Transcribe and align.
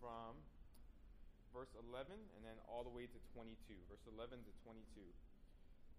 from 0.00 0.38
verse 1.54 1.70
11 1.90 2.14
and 2.14 2.42
then 2.46 2.58
all 2.70 2.86
the 2.86 2.92
way 2.92 3.06
to 3.10 3.18
22. 3.34 3.54
Verse 3.90 4.06
11 4.06 4.42
to 4.46 4.52
22. 4.62 5.02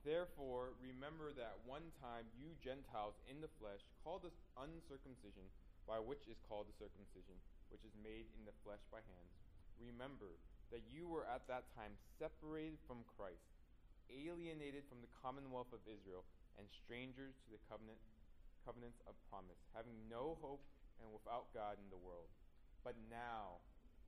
Therefore, 0.08 0.72
remember 0.80 1.36
that 1.36 1.60
one 1.68 1.92
time 2.00 2.24
you 2.40 2.56
Gentiles 2.64 3.20
in 3.28 3.44
the 3.44 3.52
flesh 3.60 3.84
called 4.00 4.24
us 4.24 4.40
uncircumcision, 4.56 5.44
by 5.84 6.00
which 6.00 6.24
is 6.32 6.40
called 6.48 6.72
the 6.72 6.80
circumcision, 6.80 7.36
which 7.68 7.84
is 7.84 7.92
made 8.00 8.32
in 8.40 8.48
the 8.48 8.56
flesh 8.64 8.80
by 8.88 9.04
hands. 9.04 9.36
Remember 9.76 10.40
that 10.72 10.88
you 10.88 11.12
were 11.12 11.28
at 11.28 11.44
that 11.52 11.68
time 11.76 11.92
separated 12.16 12.80
from 12.88 13.04
Christ, 13.20 13.44
alienated 14.08 14.88
from 14.88 15.04
the 15.04 15.12
commonwealth 15.20 15.76
of 15.76 15.84
Israel, 15.84 16.24
and 16.56 16.68
strangers 16.72 17.36
to 17.44 17.48
the 17.52 17.62
covenant, 17.68 18.00
covenants 18.64 19.04
of 19.04 19.20
promise, 19.28 19.60
having 19.76 19.96
no 20.08 20.40
hope 20.40 20.64
and 21.04 21.12
without 21.12 21.52
God 21.52 21.76
in 21.80 21.92
the 21.92 22.00
world. 22.00 22.32
But 22.84 22.96
now, 23.12 23.60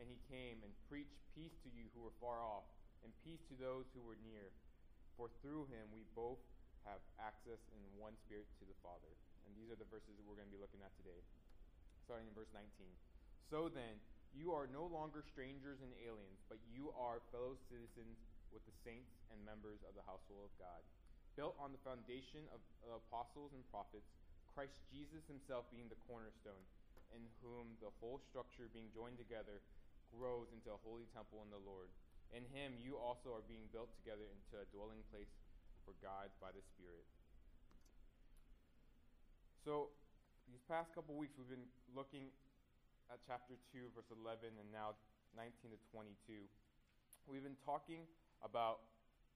And 0.00 0.08
he 0.08 0.16
came 0.32 0.64
and 0.64 0.72
preached 0.88 1.20
peace 1.36 1.52
to 1.60 1.70
you 1.70 1.92
who 1.92 2.00
were 2.00 2.16
far 2.18 2.40
off, 2.40 2.64
and 3.04 3.12
peace 3.20 3.44
to 3.52 3.56
those 3.60 3.84
who 3.92 4.00
were 4.00 4.16
near. 4.24 4.48
For 5.20 5.28
through 5.44 5.68
him 5.68 5.92
we 5.92 6.08
both 6.16 6.40
have 6.88 7.04
access 7.20 7.60
in 7.76 7.82
one 8.00 8.16
spirit 8.24 8.48
to 8.60 8.64
the 8.64 8.80
Father. 8.80 9.12
And 9.44 9.52
these 9.52 9.68
are 9.68 9.76
the 9.76 9.88
verses 9.92 10.16
that 10.16 10.24
we're 10.24 10.40
going 10.40 10.48
to 10.48 10.56
be 10.56 10.62
looking 10.62 10.80
at 10.80 10.96
today. 10.96 11.20
Starting 12.08 12.26
in 12.26 12.34
verse 12.34 12.48
19. 12.56 12.64
So 13.52 13.68
then, 13.68 14.00
you 14.32 14.54
are 14.54 14.70
no 14.70 14.86
longer 14.86 15.26
strangers 15.26 15.82
and 15.82 15.92
aliens, 16.00 16.40
but 16.48 16.62
you 16.70 16.94
are 16.94 17.20
fellow 17.34 17.58
citizens 17.68 18.16
with 18.54 18.62
the 18.62 18.76
saints 18.86 19.10
and 19.30 19.38
members 19.42 19.82
of 19.86 19.94
the 19.98 20.06
household 20.06 20.46
of 20.46 20.54
God, 20.58 20.82
built 21.34 21.58
on 21.58 21.74
the 21.74 21.82
foundation 21.82 22.46
of 22.54 22.62
the 22.82 22.94
apostles 22.94 23.54
and 23.54 23.62
prophets, 23.70 24.06
Christ 24.54 24.78
Jesus 24.90 25.26
himself 25.26 25.66
being 25.70 25.90
the 25.90 25.98
cornerstone, 26.06 26.62
in 27.10 27.22
whom 27.42 27.74
the 27.82 27.90
whole 27.98 28.22
structure 28.30 28.70
being 28.70 28.90
joined 28.94 29.18
together 29.18 29.62
grows 30.14 30.50
into 30.50 30.74
a 30.74 30.78
holy 30.82 31.06
temple 31.14 31.42
in 31.46 31.50
the 31.50 31.62
Lord. 31.62 31.90
In 32.30 32.46
him 32.50 32.78
you 32.78 32.98
also 32.98 33.34
are 33.34 33.46
being 33.46 33.66
built 33.74 33.90
together 33.98 34.26
into 34.26 34.62
a 34.62 34.66
dwelling 34.70 35.02
place 35.10 35.30
for 35.82 35.94
God 35.98 36.30
by 36.38 36.54
the 36.54 36.62
Spirit. 36.62 37.06
So, 39.66 39.92
these 40.48 40.62
past 40.66 40.90
couple 40.94 41.14
weeks 41.14 41.38
we've 41.38 41.50
been 41.50 41.68
looking 41.94 42.32
at 43.10 43.18
chapter 43.26 43.58
2, 43.74 43.90
verse 43.92 44.08
11, 44.14 44.54
and 44.54 44.68
now 44.70 44.94
19 45.34 45.74
to 45.74 45.78
22. 45.90 46.46
We've 47.26 47.42
been 47.42 47.58
talking 47.66 48.06
about, 48.42 48.86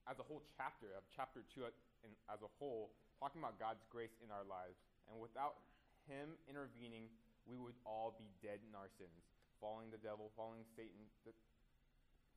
as 0.07 0.19
a 0.19 0.25
whole 0.25 0.43
chapter, 0.55 0.95
of 0.95 1.03
chapter 1.11 1.43
2 1.53 1.67
uh, 1.67 1.71
as 2.31 2.39
a 2.39 2.51
whole, 2.57 2.95
talking 3.19 3.43
about 3.43 3.59
God's 3.59 3.83
grace 3.91 4.15
in 4.23 4.31
our 4.31 4.47
lives. 4.47 4.79
And 5.11 5.19
without 5.19 5.59
Him 6.07 6.39
intervening, 6.47 7.11
we 7.45 7.59
would 7.59 7.77
all 7.85 8.15
be 8.17 8.31
dead 8.41 8.63
in 8.65 8.73
our 8.73 8.89
sins, 8.97 9.21
following 9.59 9.89
the 9.89 10.01
devil, 10.01 10.31
following 10.35 10.63
Satan, 10.75 11.07
the, 11.23 11.33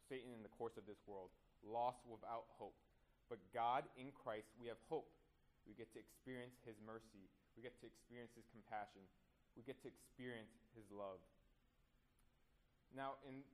Satan 0.09 0.33
in 0.35 0.43
the 0.43 0.53
course 0.55 0.77
of 0.77 0.85
this 0.89 1.01
world, 1.05 1.31
lost 1.63 2.01
without 2.07 2.49
hope. 2.57 2.77
But 3.29 3.39
God 3.53 3.85
in 4.01 4.15
Christ, 4.15 4.49
we 4.57 4.69
have 4.73 4.81
hope. 4.89 5.09
We 5.69 5.77
get 5.77 5.93
to 5.93 6.01
experience 6.01 6.57
His 6.65 6.81
mercy. 6.81 7.29
We 7.57 7.61
get 7.61 7.77
to 7.85 7.87
experience 7.87 8.33
His 8.33 8.49
compassion. 8.55 9.05
We 9.53 9.67
get 9.69 9.77
to 9.85 9.89
experience 9.93 10.55
His 10.73 10.89
love. 10.89 11.21
Now, 12.97 13.21
in 13.29 13.45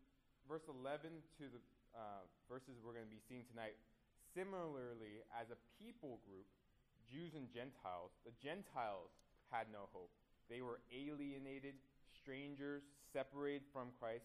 verse 0.46 0.62
11 0.70 1.10
to 1.42 1.44
the 1.50 1.62
uh, 1.94 2.22
verses 2.46 2.78
we're 2.82 2.94
going 2.94 3.06
to 3.06 3.10
be 3.10 3.22
seeing 3.26 3.42
tonight, 3.50 3.74
similarly, 4.30 5.26
as 5.34 5.50
a 5.50 5.58
people 5.82 6.22
group, 6.22 6.46
Jews 7.10 7.34
and 7.34 7.50
Gentiles, 7.50 8.14
the 8.22 8.34
Gentiles 8.38 9.10
had 9.50 9.70
no 9.74 9.90
hope. 9.90 10.10
They 10.50 10.62
were 10.62 10.82
alienated, 10.92 11.74
strangers, 12.24 12.82
separated 13.12 13.68
from 13.68 13.92
Christ. 14.00 14.24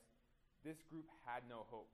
This 0.63 0.79
group 0.87 1.11
had 1.27 1.43
no 1.51 1.67
hope 1.67 1.91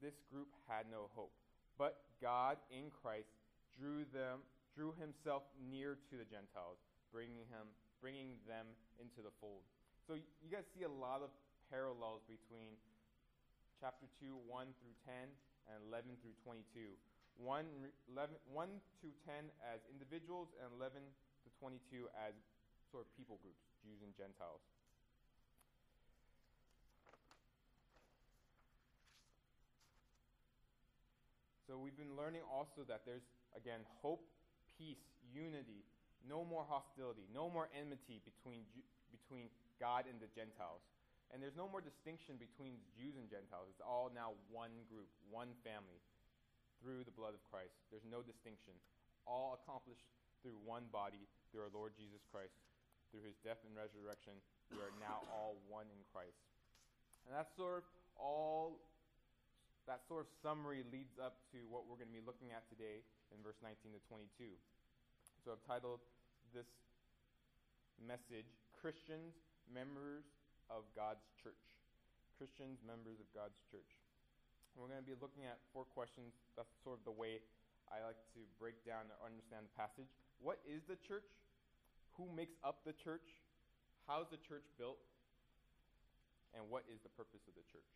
this 0.00 0.16
group 0.32 0.48
had 0.64 0.88
no 0.88 1.12
hope. 1.12 1.32
But 1.76 2.00
God 2.20 2.56
in 2.72 2.88
Christ 2.90 3.30
drew 3.76 4.04
them, 4.12 4.44
drew 4.72 4.96
himself 4.96 5.44
near 5.60 5.96
to 6.08 6.14
the 6.16 6.28
Gentiles, 6.28 6.80
bringing 7.12 7.44
him, 7.48 7.68
bringing 8.00 8.40
them 8.48 8.66
into 9.00 9.20
the 9.24 9.32
fold. 9.40 9.64
So 10.08 10.16
you 10.16 10.48
guys 10.48 10.66
see 10.72 10.84
a 10.84 10.90
lot 10.90 11.20
of 11.20 11.30
parallels 11.68 12.24
between 12.26 12.76
chapter 13.78 14.08
2, 14.20 14.36
1 14.48 14.76
through 14.80 14.96
10, 15.06 15.28
and 15.70 15.78
11 15.88 16.18
through 16.20 16.36
22. 16.42 16.92
1, 17.40 17.64
11, 18.12 18.36
1 18.52 18.68
to 19.00 19.08
10 19.24 19.48
as 19.64 19.80
individuals, 19.88 20.52
and 20.60 20.68
11 20.76 21.00
to 21.00 21.48
22 21.56 22.04
as 22.12 22.36
sort 22.92 23.06
of 23.06 23.08
people 23.16 23.40
groups, 23.40 23.64
Jews 23.80 24.04
and 24.04 24.12
Gentiles. 24.12 24.60
So 31.70 31.78
we've 31.78 31.94
been 31.94 32.18
learning 32.18 32.42
also 32.50 32.82
that 32.90 33.06
there's, 33.06 33.22
again, 33.54 33.86
hope, 34.02 34.26
peace, 34.74 35.06
unity, 35.30 35.86
no 36.26 36.42
more 36.42 36.66
hostility, 36.66 37.30
no 37.30 37.46
more 37.46 37.70
enmity 37.70 38.18
between, 38.26 38.66
between 39.14 39.46
God 39.78 40.10
and 40.10 40.18
the 40.18 40.26
Gentiles. 40.34 40.82
And 41.30 41.38
there's 41.38 41.54
no 41.54 41.70
more 41.70 41.78
distinction 41.78 42.42
between 42.42 42.82
Jews 42.98 43.14
and 43.14 43.30
Gentiles. 43.30 43.70
It's 43.70 43.86
all 43.86 44.10
now 44.10 44.34
one 44.50 44.74
group, 44.90 45.06
one 45.30 45.54
family 45.62 46.02
through 46.82 47.06
the 47.06 47.14
blood 47.14 47.38
of 47.38 47.42
Christ. 47.54 47.78
There's 47.94 48.02
no 48.02 48.18
distinction. 48.18 48.74
All 49.22 49.54
accomplished 49.54 50.10
through 50.42 50.58
one 50.66 50.90
body, 50.90 51.22
through 51.54 51.70
our 51.70 51.70
Lord 51.70 51.94
Jesus 51.94 52.26
Christ. 52.34 52.58
Through 53.14 53.22
his 53.22 53.38
death 53.46 53.62
and 53.62 53.78
resurrection, 53.78 54.34
we 54.74 54.82
are 54.82 54.90
now 54.98 55.22
all 55.30 55.54
one 55.70 55.86
in 55.86 56.02
Christ. 56.10 56.42
And 57.30 57.30
that's 57.30 57.54
sort 57.54 57.86
of 57.86 57.86
all 58.18 58.82
that 59.86 60.04
sort 60.08 60.24
of 60.24 60.28
summary 60.44 60.84
leads 60.92 61.16
up 61.16 61.40
to 61.52 61.64
what 61.68 61.88
we're 61.88 61.96
going 61.96 62.12
to 62.12 62.18
be 62.18 62.24
looking 62.24 62.52
at 62.52 62.66
today 62.68 63.00
in 63.32 63.40
verse 63.40 63.58
19 63.64 63.96
to 63.96 64.00
22. 64.08 64.52
So 65.44 65.56
I've 65.56 65.64
titled 65.64 66.04
this 66.52 66.68
message 68.00 68.48
Christians, 68.76 69.36
Members 69.68 70.24
of 70.68 70.84
God's 70.92 71.24
Church. 71.40 71.64
Christians, 72.40 72.80
members 72.88 73.20
of 73.20 73.28
God's 73.36 73.60
church. 73.68 73.92
And 74.72 74.80
we're 74.80 74.88
going 74.88 75.04
to 75.04 75.10
be 75.12 75.18
looking 75.20 75.44
at 75.44 75.60
four 75.76 75.84
questions. 75.84 76.32
That's 76.56 76.72
sort 76.80 76.96
of 76.96 77.04
the 77.04 77.12
way 77.12 77.44
I 77.92 78.00
like 78.00 78.16
to 78.32 78.40
break 78.56 78.80
down 78.88 79.12
or 79.20 79.28
understand 79.28 79.68
the 79.68 79.74
passage. 79.76 80.08
What 80.40 80.56
is 80.64 80.80
the 80.88 80.96
church? 81.04 81.28
Who 82.16 82.24
makes 82.32 82.56
up 82.64 82.80
the 82.88 82.96
church? 82.96 83.28
How's 84.08 84.24
the 84.32 84.40
church 84.40 84.64
built? 84.80 84.96
And 86.56 86.64
what 86.72 86.88
is 86.88 86.96
the 87.04 87.12
purpose 87.12 87.44
of 87.44 87.52
the 87.52 87.66
church? 87.68 87.92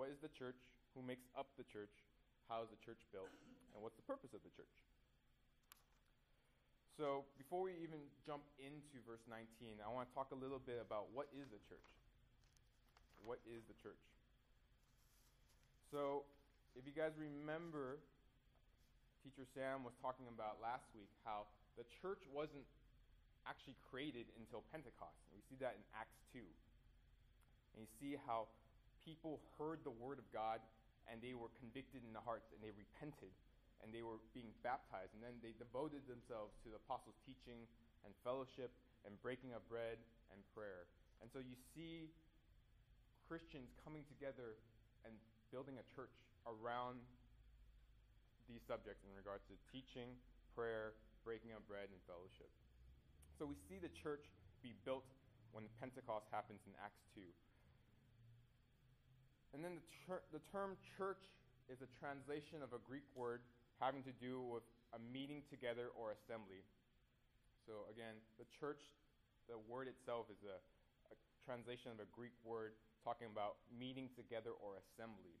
What 0.00 0.08
is 0.08 0.16
the 0.24 0.32
church? 0.32 0.56
Who 0.96 1.04
makes 1.04 1.28
up 1.36 1.52
the 1.60 1.66
church? 1.68 1.92
How 2.48 2.64
is 2.64 2.72
the 2.72 2.80
church 2.80 3.04
built? 3.12 3.28
And 3.76 3.84
what's 3.84 4.00
the 4.00 4.08
purpose 4.08 4.32
of 4.32 4.40
the 4.40 4.48
church? 4.56 4.72
So, 6.96 7.28
before 7.36 7.60
we 7.60 7.76
even 7.84 8.08
jump 8.24 8.48
into 8.56 8.96
verse 9.04 9.20
19, 9.28 9.76
I 9.84 9.92
want 9.92 10.08
to 10.08 10.12
talk 10.16 10.32
a 10.32 10.40
little 10.40 10.56
bit 10.56 10.80
about 10.80 11.12
what 11.12 11.28
is 11.36 11.52
the 11.52 11.60
church. 11.68 11.84
What 13.20 13.44
is 13.44 13.60
the 13.68 13.76
church? 13.76 14.00
So, 15.92 16.24
if 16.72 16.88
you 16.88 16.96
guys 16.96 17.12
remember, 17.20 18.00
Teacher 19.20 19.44
Sam 19.52 19.84
was 19.84 19.92
talking 20.00 20.32
about 20.32 20.64
last 20.64 20.88
week 20.96 21.12
how 21.28 21.44
the 21.76 21.84
church 22.00 22.24
wasn't 22.32 22.64
actually 23.44 23.76
created 23.92 24.32
until 24.40 24.64
Pentecost. 24.72 25.20
And 25.28 25.36
we 25.36 25.44
see 25.44 25.60
that 25.60 25.76
in 25.76 25.84
Acts 25.92 26.24
2. 26.32 26.40
And 27.76 27.84
you 27.84 27.90
see 28.00 28.16
how 28.24 28.48
people 29.04 29.40
heard 29.56 29.80
the 29.84 29.94
word 29.94 30.18
of 30.18 30.26
God 30.32 30.60
and 31.08 31.18
they 31.18 31.34
were 31.34 31.50
convicted 31.58 32.06
in 32.06 32.12
the 32.12 32.22
hearts 32.22 32.52
and 32.54 32.60
they 32.62 32.70
repented 32.70 33.32
and 33.80 33.88
they 33.90 34.04
were 34.04 34.20
being 34.36 34.52
baptized. 34.60 35.16
And 35.16 35.24
then 35.24 35.40
they 35.40 35.56
devoted 35.56 36.04
themselves 36.04 36.56
to 36.64 36.72
the 36.72 36.76
apostles' 36.76 37.16
teaching 37.24 37.64
and 38.04 38.12
fellowship 38.24 38.72
and 39.08 39.16
breaking 39.24 39.56
of 39.56 39.64
bread 39.66 39.96
and 40.32 40.40
prayer. 40.52 40.88
And 41.24 41.28
so 41.32 41.40
you 41.40 41.56
see 41.72 42.12
Christians 43.24 43.72
coming 43.80 44.04
together 44.08 44.60
and 45.04 45.16
building 45.48 45.80
a 45.80 45.86
church 45.96 46.12
around 46.44 47.00
these 48.48 48.60
subjects 48.66 49.06
in 49.06 49.12
regards 49.14 49.46
to 49.48 49.56
teaching, 49.70 50.16
prayer, 50.52 50.98
breaking 51.22 51.54
of 51.54 51.62
bread, 51.70 51.88
and 51.88 52.00
fellowship. 52.04 52.50
So 53.38 53.46
we 53.46 53.56
see 53.70 53.78
the 53.80 53.92
church 53.94 54.26
be 54.60 54.76
built 54.84 55.06
when 55.52 55.64
Pentecost 55.78 56.28
happens 56.28 56.60
in 56.66 56.74
Acts 56.82 57.00
2. 57.14 57.22
And 59.52 59.64
then 59.64 59.78
the, 59.78 59.86
ter- 60.06 60.26
the 60.30 60.42
term 60.50 60.78
church 60.98 61.22
is 61.66 61.82
a 61.82 61.90
translation 61.98 62.62
of 62.62 62.70
a 62.74 62.80
Greek 62.86 63.06
word 63.14 63.42
having 63.82 64.02
to 64.06 64.14
do 64.18 64.42
with 64.42 64.66
a 64.94 65.00
meeting 65.10 65.42
together 65.50 65.90
or 65.94 66.14
assembly. 66.14 66.62
So 67.66 67.86
again, 67.90 68.18
the 68.38 68.46
church, 68.58 68.82
the 69.46 69.58
word 69.70 69.86
itself 69.86 70.30
is 70.30 70.42
a, 70.46 70.58
a 71.10 71.16
translation 71.42 71.90
of 71.90 71.98
a 72.02 72.08
Greek 72.14 72.34
word 72.42 72.74
talking 73.02 73.30
about 73.30 73.62
meeting 73.72 74.10
together 74.14 74.54
or 74.58 74.78
assembly. 74.78 75.34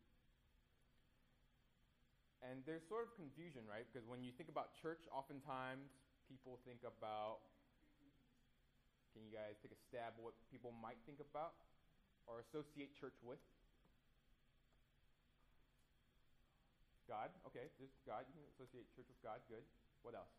And 2.40 2.64
there's 2.64 2.86
sort 2.88 3.04
of 3.04 3.12
confusion, 3.20 3.68
right? 3.68 3.84
Because 3.84 4.08
when 4.08 4.24
you 4.24 4.32
think 4.32 4.48
about 4.48 4.72
church, 4.72 5.04
oftentimes 5.12 5.92
people 6.24 6.56
think 6.64 6.80
about 6.86 7.44
can 9.12 9.26
you 9.26 9.34
guys 9.34 9.58
take 9.58 9.74
a 9.74 9.80
stab 9.90 10.14
at 10.14 10.22
what 10.22 10.38
people 10.48 10.70
might 10.78 10.96
think 11.02 11.18
about 11.18 11.58
or 12.30 12.38
associate 12.46 12.94
church 12.94 13.18
with? 13.26 13.42
God. 17.10 17.34
Okay, 17.50 17.66
there's 17.82 17.90
God. 18.06 18.22
You 18.30 18.38
can 18.38 18.46
associate 18.54 18.86
church 18.94 19.10
with 19.10 19.18
God. 19.18 19.42
Good. 19.50 19.66
What 20.06 20.14
else? 20.14 20.30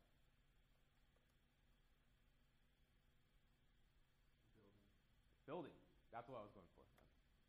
Building. 5.44 5.76
Building. 5.76 5.78
That's 6.16 6.32
what 6.32 6.40
I 6.40 6.44
was 6.48 6.56
going 6.56 6.72
for. 6.80 6.88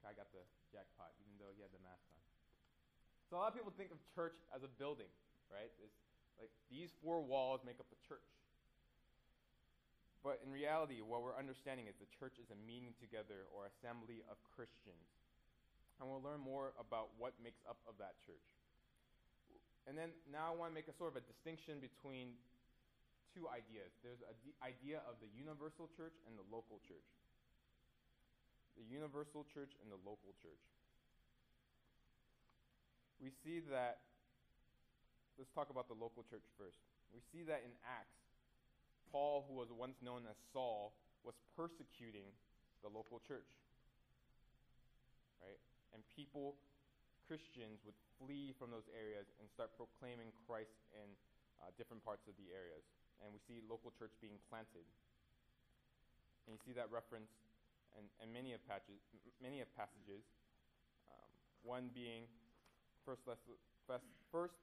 I 0.02 0.10
got 0.18 0.26
the 0.34 0.42
jackpot, 0.74 1.14
even 1.22 1.38
though 1.38 1.54
he 1.54 1.62
had 1.62 1.70
the 1.70 1.78
mask 1.86 2.02
on. 2.10 2.18
So 3.30 3.38
a 3.38 3.46
lot 3.46 3.54
of 3.54 3.56
people 3.56 3.70
think 3.78 3.94
of 3.94 4.02
church 4.18 4.34
as 4.50 4.66
a 4.66 4.70
building, 4.82 5.10
right? 5.46 5.70
It's 5.78 5.98
like 6.42 6.50
these 6.66 6.90
four 6.98 7.22
walls 7.22 7.62
make 7.62 7.78
up 7.78 7.86
a 7.94 8.00
church. 8.02 8.26
But 10.26 10.42
in 10.42 10.50
reality, 10.50 11.02
what 11.02 11.22
we're 11.22 11.38
understanding 11.38 11.86
is 11.86 11.94
the 11.98 12.10
church 12.18 12.38
is 12.42 12.50
a 12.50 12.58
meeting 12.66 12.94
together 12.98 13.46
or 13.54 13.70
assembly 13.70 14.22
of 14.26 14.38
Christians. 14.54 15.06
And 15.98 16.10
we'll 16.10 16.22
learn 16.22 16.42
more 16.42 16.74
about 16.78 17.14
what 17.18 17.34
makes 17.42 17.62
up 17.66 17.78
of 17.86 17.94
that 18.02 18.18
church. 18.26 18.42
And 19.86 19.98
then 19.98 20.14
now 20.30 20.50
I 20.50 20.54
want 20.54 20.70
to 20.70 20.76
make 20.76 20.86
a 20.86 20.94
sort 20.94 21.10
of 21.10 21.18
a 21.18 21.24
distinction 21.26 21.82
between 21.82 22.38
two 23.34 23.48
ideas. 23.50 23.90
There's 24.04 24.22
an 24.22 24.36
idea 24.62 25.02
of 25.08 25.18
the 25.18 25.28
universal 25.34 25.90
church 25.96 26.14
and 26.28 26.38
the 26.38 26.46
local 26.52 26.78
church. 26.86 27.08
The 28.78 28.86
universal 28.86 29.44
church 29.50 29.74
and 29.82 29.90
the 29.90 30.00
local 30.06 30.32
church. 30.40 30.62
We 33.18 33.30
see 33.42 33.62
that, 33.70 34.02
let's 35.38 35.50
talk 35.54 35.70
about 35.70 35.86
the 35.86 35.98
local 35.98 36.22
church 36.26 36.46
first. 36.58 36.78
We 37.14 37.20
see 37.30 37.44
that 37.46 37.62
in 37.62 37.72
Acts, 37.84 38.18
Paul, 39.10 39.44
who 39.46 39.54
was 39.54 39.68
once 39.70 40.00
known 40.00 40.24
as 40.24 40.36
Saul, 40.52 40.94
was 41.22 41.34
persecuting 41.54 42.32
the 42.82 42.90
local 42.90 43.20
church. 43.22 43.46
Right? 45.38 45.60
And 45.94 46.02
people, 46.16 46.56
Christians, 47.26 47.80
would 47.86 47.96
flee 48.18 48.54
from 48.56 48.70
those 48.70 48.86
areas 48.92 49.30
and 49.38 49.48
start 49.50 49.74
proclaiming 49.78 50.30
Christ 50.46 50.76
in 50.92 51.08
uh, 51.62 51.70
different 51.78 52.02
parts 52.02 52.26
of 52.26 52.34
the 52.38 52.50
areas. 52.50 52.82
And 53.22 53.30
we 53.30 53.38
see 53.46 53.62
local 53.64 53.94
church 53.94 54.12
being 54.18 54.38
planted. 54.50 54.86
And 56.46 56.58
you 56.58 56.60
see 56.62 56.74
that 56.74 56.90
reference 56.90 57.30
in, 57.94 58.04
in 58.18 58.28
many, 58.34 58.52
of 58.52 58.60
patches, 58.66 58.98
many 59.38 59.62
of 59.62 59.70
passages. 59.78 60.26
Um, 61.06 61.30
one 61.62 61.86
being 61.94 62.26
1 63.06 63.18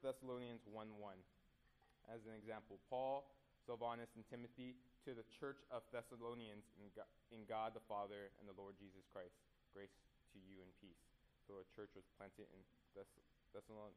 Thessalonians 0.04 0.64
1 0.68 0.72
1. 0.72 2.12
As 2.12 2.24
an 2.26 2.34
example, 2.36 2.80
Paul 2.88 3.28
Silvanus, 3.66 4.10
and 4.16 4.24
Timothy 4.26 4.74
to 5.04 5.14
the 5.14 5.22
church 5.38 5.62
of 5.70 5.86
Thessalonians 5.92 6.64
in 6.80 6.88
God, 6.96 7.08
in 7.30 7.46
God 7.46 7.70
the 7.76 7.84
Father 7.86 8.34
and 8.40 8.48
the 8.48 8.56
Lord 8.56 8.74
Jesus 8.80 9.06
Christ. 9.12 9.36
Grace 9.70 9.94
to 10.34 10.38
you 10.42 10.58
and 10.64 10.70
peace. 10.80 11.19
So 11.46 11.60
a 11.60 11.66
church 11.74 11.92
was 11.96 12.04
planted 12.16 12.46
in 12.52 12.60
Thess- 12.94 13.20
Thessalonica. 13.52 13.96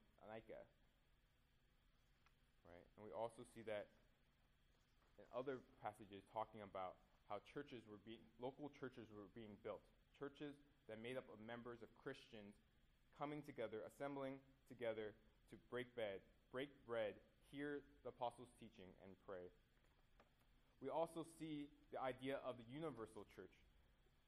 Right? 2.63 2.87
And 2.95 3.01
we 3.03 3.11
also 3.11 3.43
see 3.53 3.61
that 3.67 3.87
in 5.19 5.25
other 5.35 5.61
passages 5.83 6.25
talking 6.33 6.65
about 6.65 6.97
how 7.29 7.39
churches 7.45 7.85
were 7.85 8.01
being, 8.03 8.23
local 8.41 8.71
churches 8.73 9.07
were 9.13 9.29
being 9.37 9.55
built. 9.61 9.81
Churches 10.17 10.55
that 10.89 10.99
made 10.99 11.17
up 11.17 11.25
of 11.29 11.39
members 11.43 11.81
of 11.85 11.89
Christians 12.01 12.57
coming 13.19 13.45
together, 13.45 13.85
assembling 13.85 14.41
together 14.67 15.13
to 15.51 15.55
break 15.69 15.93
bread, 15.93 16.19
break 16.51 16.69
bread, 16.87 17.13
hear 17.53 17.85
the 18.03 18.09
apostles' 18.09 18.49
teaching, 18.57 18.89
and 19.05 19.13
pray 19.27 19.53
we 20.83 20.91
also 20.91 21.23
see 21.39 21.71
the 21.95 21.99
idea 22.03 22.43
of 22.43 22.59
the 22.59 22.67
universal 22.67 23.23
church. 23.31 23.55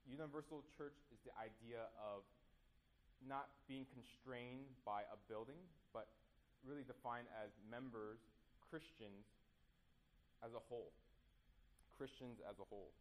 Universal 0.07 0.63
church 0.79 0.95
is 1.11 1.19
the 1.27 1.35
idea 1.35 1.91
of 1.99 2.23
not 3.27 3.49
being 3.67 3.85
constrained 3.89 4.69
by 4.85 5.01
a 5.09 5.17
building, 5.27 5.59
but 5.93 6.07
really 6.63 6.83
defined 6.85 7.27
as 7.33 7.49
members, 7.69 8.21
Christians 8.69 9.25
as 10.45 10.53
a 10.53 10.61
whole. 10.69 10.93
Christians 11.97 12.37
as 12.45 12.57
a 12.59 12.65
whole. 12.69 12.93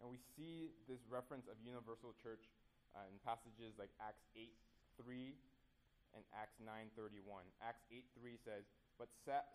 And 0.00 0.14
we 0.14 0.22
see 0.38 0.70
this 0.86 1.02
reference 1.10 1.50
of 1.50 1.58
universal 1.66 2.14
church 2.22 2.46
uh, 2.94 3.02
in 3.10 3.18
passages 3.26 3.74
like 3.74 3.90
Acts 3.98 4.22
8 4.38 4.54
3 5.02 5.34
and 6.14 6.24
Acts 6.32 6.58
9:31. 6.60 7.50
Acts 7.60 7.84
8:3 7.90 8.36
says, 8.36 8.64
"But 8.98 9.08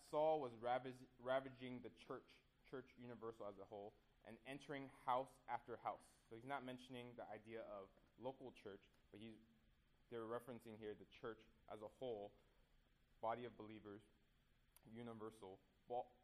Saul 0.10 0.42
was 0.42 0.54
ravaging 0.58 1.82
the 1.82 1.92
church, 2.08 2.26
church 2.70 2.94
universal 2.98 3.46
as 3.48 3.58
a 3.60 3.66
whole, 3.66 3.94
and 4.26 4.38
entering 4.46 4.90
house 5.06 5.40
after 5.48 5.78
house." 5.78 6.06
So 6.30 6.36
he's 6.36 6.46
not 6.46 6.64
mentioning 6.64 7.16
the 7.16 7.28
idea 7.30 7.62
of 7.64 7.90
local 8.20 8.52
church, 8.64 8.84
but 9.12 9.20
he's 9.20 9.36
they're 10.10 10.28
referencing 10.28 10.78
here 10.78 10.94
the 10.94 11.08
church 11.22 11.40
as 11.72 11.82
a 11.82 11.88
whole, 11.88 12.34
body 13.22 13.46
of 13.46 13.56
believers, 13.56 14.02
universal. 14.92 15.58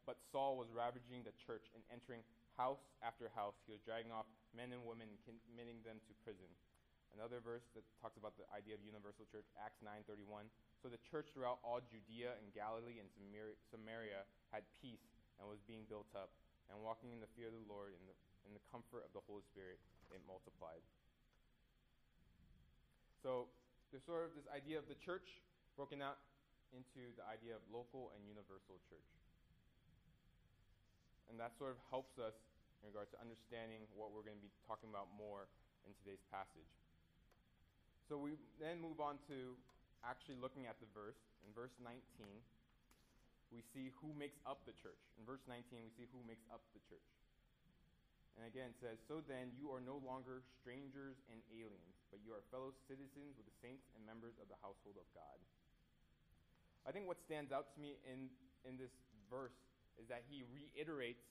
But 0.04 0.16
Saul 0.32 0.56
was 0.56 0.70
ravaging 0.72 1.24
the 1.24 1.32
church 1.32 1.68
and 1.74 1.82
entering 1.90 2.22
house 2.56 2.80
after 3.02 3.28
house. 3.28 3.56
He 3.66 3.72
was 3.72 3.80
dragging 3.80 4.12
off 4.12 4.26
men 4.52 4.72
and 4.72 4.84
women, 4.84 5.08
committing 5.24 5.82
them 5.82 6.00
to 6.00 6.12
prison. 6.24 6.48
Another 7.16 7.40
verse 7.40 7.66
that 7.74 7.82
talks 7.98 8.16
about 8.20 8.36
the 8.36 8.46
idea 8.54 8.76
of 8.76 8.82
universal 8.84 9.24
church, 9.32 9.48
Acts 9.58 9.80
9:31. 9.82 10.50
So 10.82 10.88
the 10.88 11.00
church 11.08 11.32
throughout 11.34 11.58
all 11.64 11.80
Judea 11.80 12.36
and 12.38 12.52
Galilee 12.54 13.00
and 13.00 13.08
Samaria 13.70 14.22
had 14.52 14.62
peace 14.78 15.02
and 15.40 15.48
was 15.48 15.62
being 15.66 15.86
built 15.86 16.10
up, 16.14 16.30
and 16.70 16.78
walking 16.82 17.14
in 17.14 17.20
the 17.20 17.30
fear 17.38 17.48
of 17.48 17.56
the 17.56 17.66
Lord 17.66 17.94
and 17.94 18.04
the, 18.06 18.16
in 18.46 18.52
the 18.52 18.64
comfort 18.70 19.06
of 19.06 19.12
the 19.14 19.22
Holy 19.24 19.42
Spirit, 19.50 19.78
it 20.12 20.20
multiplied. 20.26 20.82
So 23.22 23.48
there's 23.90 24.04
sort 24.04 24.28
of 24.28 24.36
this 24.36 24.46
idea 24.52 24.78
of 24.78 24.86
the 24.86 24.98
church 25.00 25.40
broken 25.76 26.02
out 26.02 26.18
into 26.74 27.14
the 27.16 27.24
idea 27.24 27.56
of 27.56 27.62
local 27.72 28.12
and 28.12 28.20
universal 28.28 28.76
church. 28.90 29.08
And 31.28 31.40
that 31.40 31.56
sort 31.56 31.72
of 31.72 31.80
helps 31.88 32.16
us 32.20 32.36
in 32.80 32.88
regards 32.88 33.12
to 33.12 33.18
understanding 33.20 33.84
what 33.96 34.12
we're 34.12 34.24
going 34.24 34.38
to 34.38 34.44
be 34.44 34.52
talking 34.64 34.88
about 34.88 35.08
more 35.16 35.48
in 35.84 35.92
today's 36.04 36.22
passage. 36.28 36.68
So 38.08 38.16
we 38.16 38.40
then 38.56 38.80
move 38.80 39.04
on 39.04 39.20
to 39.28 39.52
actually 40.00 40.40
looking 40.40 40.64
at 40.64 40.80
the 40.80 40.88
verse. 40.96 41.20
In 41.44 41.52
verse 41.52 41.76
19, 41.84 42.00
we 43.52 43.60
see 43.76 43.92
who 44.00 44.16
makes 44.16 44.40
up 44.48 44.64
the 44.64 44.72
church. 44.80 45.00
In 45.20 45.28
verse 45.28 45.44
19, 45.44 45.60
we 45.76 45.92
see 45.92 46.08
who 46.08 46.24
makes 46.24 46.48
up 46.48 46.64
the 46.72 46.80
church. 46.88 47.04
And 48.40 48.48
again, 48.48 48.72
it 48.72 48.78
says, 48.80 48.96
So 49.04 49.20
then 49.20 49.52
you 49.60 49.68
are 49.76 49.84
no 49.84 50.00
longer 50.00 50.40
strangers 50.56 51.20
and 51.28 51.44
aliens, 51.52 51.96
but 52.08 52.24
you 52.24 52.32
are 52.32 52.40
fellow 52.48 52.72
citizens 52.88 53.36
with 53.36 53.44
the 53.44 53.56
saints 53.60 53.84
and 53.92 54.00
members 54.08 54.40
of 54.40 54.48
the 54.48 54.56
household 54.64 54.96
of 54.96 55.04
God. 55.12 55.36
I 56.88 56.94
think 56.96 57.04
what 57.04 57.20
stands 57.20 57.52
out 57.52 57.68
to 57.76 57.78
me 57.82 58.00
in, 58.08 58.32
in 58.64 58.80
this 58.80 58.94
verse 59.28 59.58
is 60.00 60.08
that 60.08 60.24
he 60.32 60.48
reiterates 60.48 61.28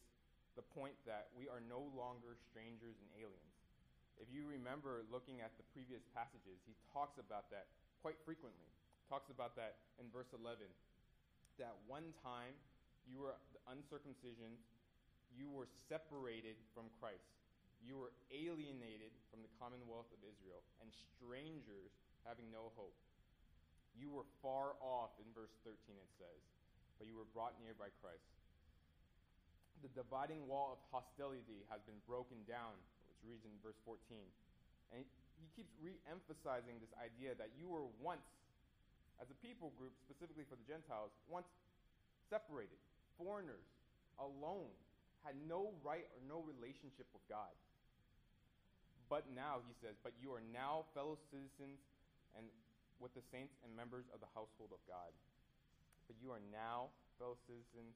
the 0.53 0.61
point 0.61 0.93
that 1.09 1.33
we 1.33 1.49
are 1.49 1.63
no 1.65 1.89
longer 1.97 2.37
strangers 2.53 3.01
and 3.01 3.09
aliens. 3.17 3.56
If 4.17 4.33
you 4.33 4.45
remember 4.49 5.05
looking 5.13 5.41
at 5.45 5.53
the 5.57 5.65
previous 5.73 6.01
passages, 6.13 6.57
he 6.65 6.73
talks 6.93 7.21
about 7.21 7.49
that 7.53 7.69
quite 8.01 8.17
frequently. 8.25 8.65
Talks 9.09 9.29
about 9.29 9.55
that 9.55 9.77
in 10.01 10.09
verse 10.09 10.29
11. 10.33 10.65
That 11.61 11.73
one 11.85 12.11
time 12.25 12.53
you 13.05 13.23
were 13.23 13.37
uncircumcision, 13.69 14.57
you 15.31 15.47
were 15.47 15.69
separated 15.87 16.57
from 16.73 16.91
Christ. 16.97 17.29
You 17.79 17.95
were 18.01 18.13
alienated 18.33 19.13
from 19.29 19.45
the 19.45 19.53
commonwealth 19.61 20.09
of 20.09 20.21
Israel 20.25 20.65
and 20.81 20.89
strangers 20.89 21.93
having 22.25 22.49
no 22.49 22.73
hope. 22.73 22.97
You 23.93 24.09
were 24.09 24.27
far 24.41 24.77
off, 24.81 25.13
in 25.21 25.29
verse 25.33 25.53
13 25.61 25.77
it 25.97 26.11
says, 26.17 26.41
but 26.97 27.05
you 27.05 27.13
were 27.13 27.29
brought 27.33 27.57
near 27.61 27.77
by 27.77 27.93
Christ 28.01 28.25
the 29.81 29.91
dividing 29.93 30.47
wall 30.49 30.73
of 30.73 30.81
hostility 30.89 31.65
has 31.69 31.81
been 31.85 32.01
broken 32.09 32.41
down, 32.49 32.73
reads 33.27 33.43
in 33.43 33.51
verse 33.59 33.77
14. 33.83 33.99
And 34.95 35.03
he 35.37 35.47
keeps 35.53 35.69
re 35.83 35.93
emphasizing 36.07 36.79
this 36.79 36.91
idea 36.97 37.35
that 37.35 37.51
you 37.59 37.67
were 37.67 37.85
once, 37.99 38.25
as 39.21 39.27
a 39.29 39.37
people 39.43 39.75
group, 39.75 39.93
specifically 40.07 40.47
for 40.47 40.55
the 40.55 40.65
Gentiles, 40.65 41.11
once 41.27 41.47
separated, 42.31 42.79
foreigners, 43.19 43.67
alone, 44.17 44.71
had 45.21 45.35
no 45.45 45.75
right 45.83 46.07
or 46.15 46.21
no 46.25 46.39
relationship 46.47 47.05
with 47.11 47.23
God. 47.27 47.51
But 49.07 49.23
now, 49.31 49.63
he 49.63 49.75
says, 49.79 49.95
but 50.03 50.11
you 50.19 50.35
are 50.35 50.43
now 50.51 50.83
fellow 50.91 51.15
citizens 51.31 51.79
and 52.35 52.43
with 52.99 53.15
the 53.15 53.23
saints 53.31 53.55
and 53.63 53.71
members 53.71 54.03
of 54.11 54.19
the 54.19 54.27
household 54.35 54.75
of 54.75 54.81
God. 54.83 55.13
But 56.11 56.19
you 56.19 56.31
are 56.31 56.43
now 56.51 56.91
fellow 57.15 57.39
citizens, 57.47 57.95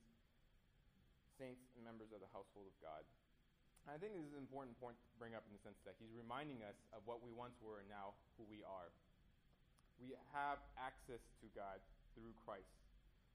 saints, 1.35 1.63
and 1.75 1.83
members 1.83 2.11
of 2.15 2.23
the 2.23 2.31
household 2.31 2.69
of 2.69 2.75
God. 2.79 3.03
I 3.89 3.97
think 3.97 4.13
this 4.13 4.23
is 4.23 4.37
an 4.37 4.43
important 4.45 4.77
point 4.77 4.95
to 4.95 5.15
bring 5.17 5.33
up 5.33 5.41
in 5.49 5.53
the 5.57 5.61
sense 5.65 5.81
that 5.89 5.97
he's 5.97 6.13
reminding 6.13 6.61
us 6.61 6.77
of 6.93 7.01
what 7.09 7.25
we 7.25 7.33
once 7.33 7.57
were 7.59 7.81
and 7.81 7.89
now 7.89 8.13
who 8.37 8.45
we 8.45 8.61
are. 8.61 8.93
We 9.97 10.13
have 10.33 10.61
access 10.77 11.21
to 11.41 11.47
God 11.57 11.81
through 12.13 12.33
Christ. 12.45 12.69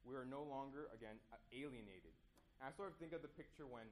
We 0.06 0.14
are 0.14 0.26
no 0.26 0.46
longer, 0.46 0.86
again, 0.94 1.18
alienated. 1.50 2.14
And 2.62 2.70
I 2.70 2.70
sort 2.78 2.94
of 2.94 2.96
think 3.02 3.10
of 3.10 3.26
the 3.26 3.32
picture 3.34 3.66
when 3.66 3.90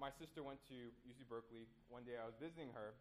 my 0.00 0.08
sister 0.16 0.40
went 0.40 0.64
to 0.72 0.76
UC 1.04 1.28
Berkeley. 1.28 1.68
One 1.92 2.08
day 2.08 2.16
I 2.16 2.24
was 2.24 2.36
visiting 2.40 2.72
her, 2.72 2.96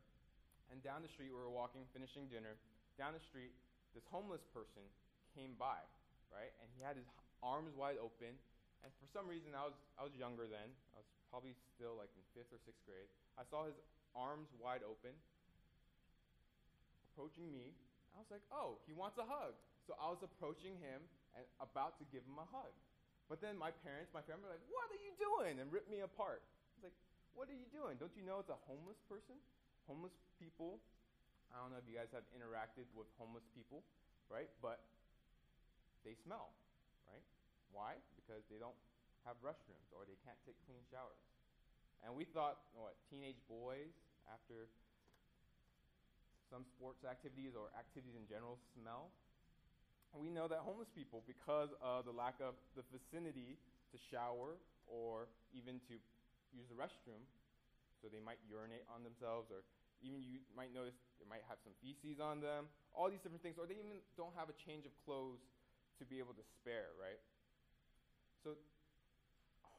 and 0.68 0.84
down 0.84 1.00
the 1.00 1.12
street 1.12 1.32
we 1.32 1.40
were 1.40 1.52
walking, 1.52 1.88
finishing 1.96 2.28
dinner. 2.28 2.60
Down 3.00 3.16
the 3.16 3.24
street, 3.24 3.56
this 3.96 4.04
homeless 4.12 4.44
person 4.52 4.84
came 5.32 5.56
by, 5.56 5.80
right? 6.28 6.52
And 6.60 6.68
he 6.76 6.84
had 6.84 7.00
his 7.00 7.08
arms 7.40 7.72
wide 7.76 8.00
open. 8.04 8.36
And 8.84 8.92
for 9.00 9.08
some 9.16 9.32
reason, 9.32 9.56
I 9.56 9.64
was, 9.64 9.78
I 9.96 10.04
was 10.04 10.12
younger 10.20 10.44
then. 10.46 10.68
I 10.92 11.00
was 11.00 11.08
probably 11.32 11.56
still 11.74 11.96
like 11.96 12.12
in 12.14 12.24
fifth 12.36 12.52
or 12.52 12.60
sixth 12.68 12.84
grade. 12.84 13.08
I 13.40 13.48
saw 13.48 13.66
his 13.66 13.80
arms 14.14 14.52
wide 14.60 14.84
open, 14.84 15.16
approaching 17.12 17.48
me. 17.50 17.72
I 18.12 18.20
was 18.20 18.28
like, 18.28 18.44
oh, 18.52 18.78
he 18.84 18.92
wants 18.92 19.16
a 19.16 19.26
hug. 19.26 19.56
So 19.88 19.96
I 19.96 20.12
was 20.12 20.20
approaching 20.20 20.76
him 20.84 21.00
and 21.34 21.48
about 21.64 21.96
to 22.04 22.06
give 22.12 22.28
him 22.28 22.36
a 22.36 22.48
hug. 22.52 22.76
But 23.32 23.40
then 23.40 23.56
my 23.56 23.72
parents, 23.88 24.12
my 24.12 24.20
family 24.28 24.52
were 24.52 24.60
like, 24.60 24.68
what 24.68 24.92
are 24.92 25.00
you 25.00 25.16
doing? 25.16 25.64
And 25.64 25.72
ripped 25.72 25.88
me 25.88 26.04
apart. 26.04 26.44
I 26.44 26.84
was 26.84 26.92
like, 26.92 26.98
what 27.32 27.48
are 27.48 27.56
you 27.56 27.66
doing? 27.72 27.96
Don't 27.96 28.12
you 28.20 28.28
know 28.28 28.44
it's 28.44 28.52
a 28.52 28.60
homeless 28.68 29.00
person? 29.08 29.40
Homeless 29.88 30.12
people, 30.36 30.84
I 31.52 31.60
don't 31.64 31.72
know 31.72 31.80
if 31.80 31.88
you 31.88 31.96
guys 31.96 32.12
have 32.12 32.28
interacted 32.36 32.88
with 32.92 33.08
homeless 33.16 33.48
people, 33.56 33.84
right? 34.28 34.52
But 34.60 34.84
they 36.04 36.16
smell, 36.24 36.52
right? 37.08 37.24
Why? 37.72 38.00
Because 38.20 38.44
they 38.52 38.60
don't 38.60 38.76
have 39.26 39.38
restrooms 39.46 39.90
or 39.94 40.06
they 40.06 40.18
can't 40.26 40.40
take 40.46 40.58
clean 40.66 40.82
showers. 40.90 41.22
And 42.02 42.18
we 42.18 42.26
thought, 42.26 42.66
what, 42.74 42.98
teenage 43.10 43.38
boys 43.46 43.94
after 44.30 44.70
some 46.50 46.68
sports 46.68 47.08
activities 47.08 47.56
or 47.56 47.72
activities 47.78 48.18
in 48.18 48.28
general 48.28 48.60
smell. 48.76 49.14
We 50.12 50.28
know 50.28 50.52
that 50.52 50.60
homeless 50.68 50.92
people, 50.92 51.24
because 51.24 51.72
of 51.80 52.04
the 52.04 52.12
lack 52.12 52.36
of 52.44 52.60
the 52.76 52.84
vicinity 52.92 53.56
to 53.96 53.98
shower 54.12 54.60
or 54.84 55.32
even 55.56 55.80
to 55.88 55.96
use 56.52 56.68
the 56.68 56.76
restroom, 56.76 57.24
so 58.04 58.12
they 58.12 58.20
might 58.20 58.44
urinate 58.44 58.84
on 58.92 59.08
themselves, 59.08 59.48
or 59.48 59.64
even 60.04 60.20
you 60.20 60.44
might 60.52 60.76
notice 60.76 61.00
they 61.16 61.30
might 61.32 61.48
have 61.48 61.64
some 61.64 61.72
feces 61.80 62.20
on 62.20 62.44
them, 62.44 62.68
all 62.92 63.08
these 63.08 63.24
different 63.24 63.40
things, 63.40 63.56
or 63.56 63.64
they 63.64 63.80
even 63.80 64.04
don't 64.20 64.36
have 64.36 64.52
a 64.52 64.58
change 64.68 64.84
of 64.84 64.92
clothes 65.08 65.40
to 65.96 66.04
be 66.04 66.20
able 66.20 66.36
to 66.36 66.44
spare, 66.60 66.92
right? 67.00 67.22
So, 68.44 68.60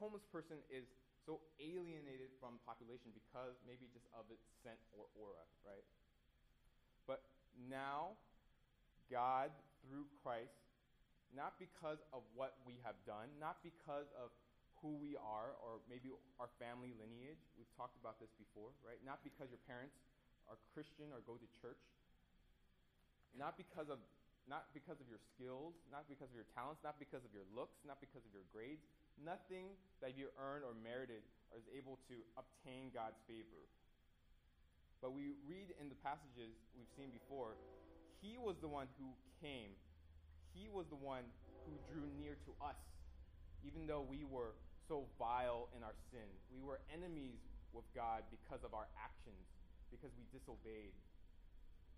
homeless 0.02 0.26
person 0.34 0.58
is 0.66 0.90
so 1.22 1.38
alienated 1.62 2.34
from 2.42 2.58
population 2.66 3.14
because 3.14 3.54
maybe 3.62 3.86
just 3.94 4.10
of 4.18 4.26
its 4.34 4.42
scent 4.66 4.82
or 4.98 5.06
aura, 5.14 5.46
right? 5.62 5.86
But 7.06 7.22
now, 7.70 8.18
God, 9.06 9.54
through 9.86 10.10
Christ, 10.26 10.58
not 11.30 11.54
because 11.62 12.02
of 12.10 12.26
what 12.34 12.58
we 12.66 12.82
have 12.82 12.98
done, 13.06 13.30
not 13.38 13.62
because 13.62 14.10
of 14.18 14.34
who 14.82 14.98
we 14.98 15.14
are 15.14 15.54
or 15.62 15.78
maybe 15.86 16.10
our 16.42 16.50
family 16.58 16.90
lineage. 16.98 17.38
We've 17.54 17.70
talked 17.78 17.94
about 18.02 18.18
this 18.18 18.34
before, 18.34 18.74
right? 18.82 18.98
Not 19.06 19.22
because 19.22 19.54
your 19.54 19.62
parents 19.70 19.94
are 20.50 20.58
Christian 20.74 21.14
or 21.14 21.22
go 21.22 21.38
to 21.38 21.48
church. 21.62 21.78
Not 23.38 23.54
because 23.54 23.86
of 23.86 24.02
not 24.50 24.74
because 24.74 24.98
of 24.98 25.06
your 25.06 25.22
skills, 25.22 25.78
not 25.94 26.10
because 26.10 26.26
of 26.26 26.34
your 26.34 26.50
talents, 26.50 26.82
not 26.82 26.98
because 26.98 27.22
of 27.22 27.30
your 27.30 27.46
looks, 27.54 27.78
not 27.86 28.02
because 28.02 28.26
of 28.26 28.34
your 28.34 28.42
grades. 28.50 28.82
Nothing 29.20 29.76
that 30.00 30.16
you 30.16 30.32
earned 30.40 30.64
or 30.64 30.74
merited 30.74 31.22
is 31.52 31.64
able 31.72 32.00
to 32.08 32.16
obtain 32.34 32.90
God's 32.90 33.20
favor. 33.28 33.68
But 35.02 35.12
we 35.12 35.34
read 35.44 35.74
in 35.82 35.90
the 35.90 35.98
passages 35.98 36.54
we've 36.78 36.90
seen 36.94 37.10
before, 37.10 37.58
he 38.22 38.38
was 38.38 38.54
the 38.62 38.70
one 38.70 38.86
who 38.96 39.10
came. 39.42 39.74
He 40.54 40.70
was 40.70 40.86
the 40.86 40.98
one 40.98 41.26
who 41.66 41.74
drew 41.90 42.06
near 42.14 42.38
to 42.46 42.52
us, 42.62 42.78
even 43.66 43.90
though 43.90 44.06
we 44.06 44.22
were 44.22 44.54
so 44.86 45.10
vile 45.18 45.66
in 45.74 45.82
our 45.82 45.94
sin. 46.14 46.26
We 46.54 46.62
were 46.62 46.78
enemies 46.94 47.42
with 47.74 47.86
God 47.94 48.22
because 48.30 48.62
of 48.62 48.74
our 48.74 48.86
actions, 48.94 49.42
because 49.90 50.14
we 50.14 50.22
disobeyed, 50.30 50.94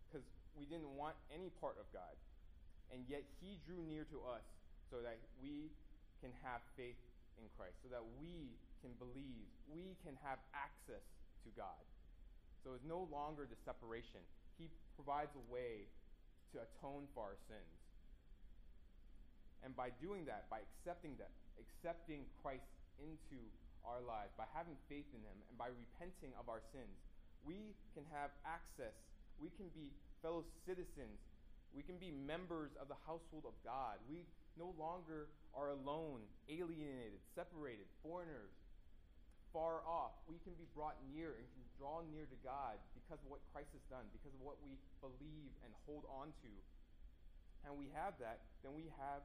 because 0.08 0.24
we 0.56 0.64
didn't 0.64 0.92
want 0.96 1.16
any 1.28 1.52
part 1.60 1.76
of 1.76 1.84
God. 1.92 2.16
And 2.88 3.04
yet 3.08 3.24
He 3.40 3.60
drew 3.68 3.84
near 3.84 4.08
to 4.12 4.18
us 4.24 4.44
so 4.88 5.02
that 5.04 5.18
we 5.42 5.72
can 6.24 6.32
have 6.40 6.64
faith 6.72 6.96
in 7.36 7.44
Christ, 7.60 7.76
so 7.84 7.92
that 7.92 8.00
we 8.16 8.56
can 8.80 8.96
believe, 8.96 9.44
we 9.68 9.92
can 10.00 10.16
have 10.24 10.40
access 10.56 11.04
to 11.44 11.52
God. 11.52 11.84
So 12.64 12.72
it's 12.72 12.88
no 12.88 13.04
longer 13.12 13.44
the 13.44 13.60
separation. 13.68 14.24
He 14.56 14.72
provides 14.96 15.36
a 15.36 15.44
way 15.52 15.84
to 16.56 16.64
atone 16.64 17.04
for 17.12 17.28
our 17.28 17.38
sins. 17.44 17.76
And 19.60 19.76
by 19.76 19.92
doing 20.00 20.24
that, 20.24 20.48
by 20.48 20.64
accepting 20.64 21.20
that, 21.20 21.28
accepting 21.60 22.24
Christ 22.40 22.72
into 22.96 23.40
our 23.84 24.00
lives, 24.00 24.32
by 24.40 24.48
having 24.56 24.80
faith 24.88 25.04
in 25.12 25.20
Him, 25.20 25.36
and 25.52 25.56
by 25.60 25.68
repenting 25.68 26.32
of 26.40 26.48
our 26.48 26.64
sins, 26.72 26.96
we 27.44 27.76
can 27.92 28.08
have 28.08 28.32
access. 28.48 28.96
We 29.36 29.52
can 29.60 29.68
be 29.76 29.92
fellow 30.24 30.44
citizens. 30.64 31.20
We 31.76 31.84
can 31.84 32.00
be 32.00 32.08
members 32.14 32.72
of 32.80 32.88
the 32.88 32.96
household 33.04 33.44
of 33.44 33.56
God. 33.60 34.00
We 34.08 34.24
no 34.58 34.74
longer 34.78 35.28
are 35.54 35.70
alone, 35.70 36.22
alienated, 36.50 37.18
separated, 37.34 37.86
foreigners, 38.02 38.50
far 39.54 39.86
off. 39.86 40.18
We 40.26 40.42
can 40.42 40.54
be 40.58 40.66
brought 40.74 40.98
near 41.14 41.38
and 41.38 41.46
can 41.46 41.66
draw 41.78 42.02
near 42.10 42.26
to 42.26 42.38
God 42.42 42.78
because 42.98 43.22
of 43.22 43.30
what 43.30 43.42
Christ 43.54 43.70
has 43.70 43.84
done, 43.86 44.06
because 44.10 44.34
of 44.34 44.42
what 44.42 44.58
we 44.66 44.74
believe 44.98 45.54
and 45.62 45.70
hold 45.86 46.02
on 46.10 46.34
to. 46.42 46.52
And 47.66 47.78
we 47.78 47.88
have 47.94 48.18
that, 48.18 48.42
then 48.66 48.74
we 48.74 48.90
have 48.98 49.22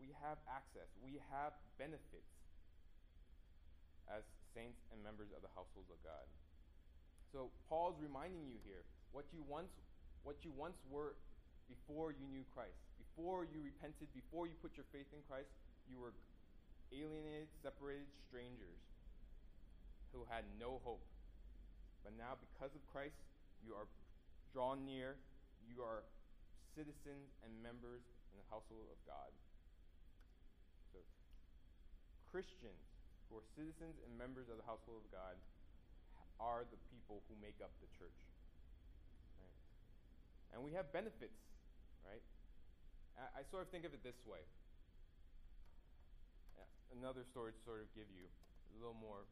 we 0.00 0.16
have 0.24 0.40
access. 0.48 0.88
We 1.04 1.20
have 1.28 1.52
benefits 1.76 2.32
as 4.08 4.24
saints 4.56 4.80
and 4.90 5.04
members 5.04 5.28
of 5.36 5.44
the 5.44 5.52
households 5.52 5.92
of 5.92 6.00
God. 6.00 6.24
So 7.36 7.52
Paul's 7.68 8.00
reminding 8.00 8.48
you 8.48 8.56
here 8.64 8.82
what 9.12 9.28
you 9.30 9.44
once 9.44 9.70
what 10.24 10.40
you 10.40 10.52
once 10.56 10.76
were 10.88 11.14
before 11.68 12.12
you 12.16 12.26
knew 12.32 12.44
Christ. 12.56 12.89
Before 13.10 13.42
you 13.42 13.58
repented, 13.58 14.06
before 14.14 14.46
you 14.46 14.54
put 14.62 14.78
your 14.78 14.86
faith 14.94 15.10
in 15.10 15.20
Christ, 15.26 15.50
you 15.90 15.98
were 15.98 16.14
alienated, 16.94 17.50
separated 17.62 18.06
strangers 18.26 18.78
who 20.14 20.22
had 20.30 20.46
no 20.58 20.78
hope. 20.86 21.02
But 22.06 22.14
now 22.14 22.38
because 22.38 22.74
of 22.74 22.82
Christ, 22.90 23.18
you 23.66 23.74
are 23.74 23.86
drawn 24.54 24.86
near, 24.86 25.18
you 25.66 25.82
are 25.82 26.06
citizens 26.74 27.34
and 27.42 27.50
members 27.62 28.02
in 28.30 28.38
the 28.38 28.46
household 28.48 28.86
of 28.90 28.98
God. 29.04 29.30
So, 30.94 31.02
Christians 32.30 32.86
who 33.28 33.38
are 33.38 33.46
citizens 33.54 33.98
and 34.06 34.10
members 34.18 34.50
of 34.50 34.58
the 34.58 34.66
household 34.66 35.02
of 35.02 35.10
God 35.10 35.38
are 36.40 36.64
the 36.66 36.80
people 36.90 37.22
who 37.28 37.34
make 37.38 37.58
up 37.62 37.70
the 37.84 37.90
church. 37.94 38.16
Right? 39.38 39.56
And 40.56 40.58
we 40.64 40.72
have 40.74 40.88
benefits, 40.90 41.36
right? 42.02 42.24
I, 43.20 43.40
I 43.40 43.42
sort 43.44 43.62
of 43.62 43.68
think 43.70 43.84
of 43.84 43.92
it 43.94 44.02
this 44.02 44.24
way. 44.26 44.40
Yeah, 46.56 46.66
another 46.94 47.24
story 47.24 47.52
to 47.52 47.60
sort 47.64 47.80
of 47.82 47.90
give 47.94 48.08
you 48.10 48.26
a 48.70 48.78
little 48.78 48.94
more 48.96 49.26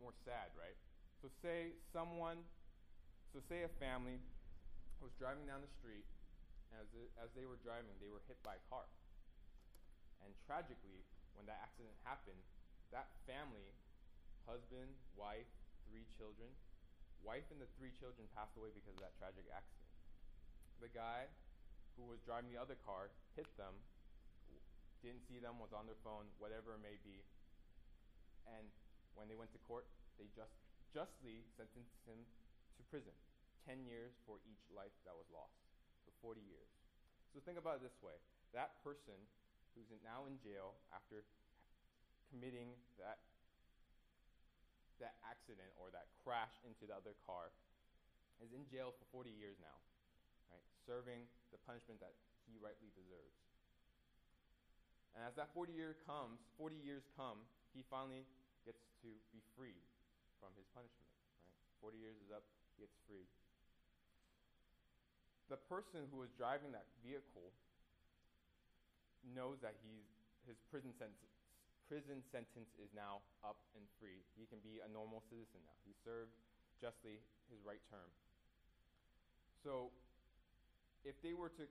more 0.00 0.12
sad, 0.24 0.52
right? 0.58 0.76
So 1.22 1.28
say 1.42 1.72
someone, 1.92 2.44
so 3.32 3.40
say 3.48 3.62
a 3.64 3.72
family 3.80 4.20
was 5.00 5.12
driving 5.18 5.46
down 5.46 5.62
the 5.62 5.72
street, 5.78 6.06
as 6.72 6.86
it, 6.94 7.12
as 7.20 7.30
they 7.36 7.46
were 7.46 7.60
driving, 7.60 7.96
they 8.00 8.10
were 8.10 8.22
hit 8.28 8.42
by 8.42 8.56
a 8.56 8.64
car, 8.70 8.86
and 10.24 10.32
tragically, 10.46 11.04
when 11.34 11.46
that 11.46 11.60
accident 11.62 11.94
happened, 12.04 12.40
that 12.92 13.08
family, 13.28 13.72
husband, 14.46 14.96
wife, 15.16 15.48
three 15.88 16.06
children, 16.16 16.48
wife 17.22 17.46
and 17.52 17.60
the 17.60 17.68
three 17.78 17.92
children 17.92 18.28
passed 18.34 18.56
away 18.56 18.70
because 18.74 18.94
of 18.96 19.02
that 19.04 19.16
tragic 19.18 19.46
accident. 19.52 19.86
The 20.80 20.88
guy 20.92 21.28
who 21.96 22.04
was 22.04 22.20
driving 22.22 22.52
the 22.52 22.60
other 22.60 22.76
car 22.76 23.10
hit 23.34 23.48
them, 23.56 23.72
didn't 25.00 25.24
see 25.24 25.40
them, 25.40 25.60
was 25.60 25.72
on 25.72 25.88
their 25.88 25.98
phone, 26.04 26.28
whatever 26.36 26.76
it 26.76 26.82
may 26.84 27.00
be. 27.00 27.24
And 28.48 28.68
when 29.16 29.26
they 29.26 29.36
went 29.36 29.52
to 29.56 29.60
court, 29.64 29.88
they 30.20 30.28
just 30.32 30.56
justly 30.92 31.44
sentenced 31.56 32.00
him 32.04 32.24
to 32.76 32.82
prison. 32.88 33.16
10 33.66 33.82
years 33.82 34.14
for 34.22 34.38
each 34.46 34.62
life 34.70 34.94
that 35.02 35.16
was 35.16 35.26
lost. 35.34 35.58
So 36.06 36.14
40 36.22 36.38
years. 36.46 36.70
So 37.34 37.42
think 37.42 37.58
about 37.58 37.82
it 37.82 37.82
this 37.82 37.98
way 38.00 38.16
that 38.54 38.78
person 38.80 39.18
who's 39.74 39.90
now 40.00 40.24
in 40.24 40.40
jail 40.40 40.80
after 40.94 41.26
committing 42.32 42.72
that, 42.96 43.20
that 45.02 45.20
accident 45.26 45.68
or 45.76 45.92
that 45.92 46.08
crash 46.24 46.54
into 46.64 46.88
the 46.88 46.96
other 46.96 47.12
car 47.28 47.52
is 48.40 48.56
in 48.56 48.64
jail 48.72 48.96
for 48.96 49.04
40 49.12 49.28
years 49.34 49.60
now, 49.60 49.76
right? 50.56 50.64
Serving 50.88 51.28
the 51.52 51.60
punishment 51.68 52.00
that 52.00 52.16
he 52.48 52.56
rightly 52.56 52.88
deserves. 52.96 53.36
And 55.12 55.24
as 55.24 55.36
that 55.36 55.52
40 55.52 55.72
year 55.72 55.96
comes, 56.08 56.40
40 56.56 56.76
years 56.80 57.04
come, 57.16 57.44
he 57.76 57.84
finally 57.88 58.24
gets 58.64 58.80
to 59.04 59.12
be 59.32 59.40
free 59.56 59.76
from 60.40 60.52
his 60.56 60.68
punishment, 60.72 61.08
right? 61.40 61.56
40 61.80 62.00
years 62.00 62.16
is 62.24 62.32
up, 62.32 62.44
he 62.76 62.84
gets 62.84 62.96
free. 63.04 63.28
The 65.52 65.60
person 65.68 66.08
who 66.12 66.20
was 66.20 66.32
driving 66.36 66.72
that 66.72 66.88
vehicle 67.04 67.52
knows 69.24 69.60
that 69.60 69.76
he's, 69.84 70.08
his 70.44 70.60
prison 70.68 70.92
sentence, 70.96 71.36
prison 71.88 72.20
sentence 72.28 72.72
is 72.76 72.90
now 72.92 73.24
up 73.46 73.62
and 73.78 73.84
free. 73.96 74.20
He 74.36 74.44
can 74.48 74.58
be 74.60 74.82
a 74.82 74.88
normal 74.90 75.22
citizen 75.30 75.62
now. 75.64 75.76
He 75.86 75.94
served 76.02 76.34
justly 76.76 77.22
his 77.48 77.62
right 77.62 77.80
term. 77.88 78.10
So 79.62 79.94
if 81.04 81.20
they 81.22 81.34
were 81.34 81.50
to 81.60 81.64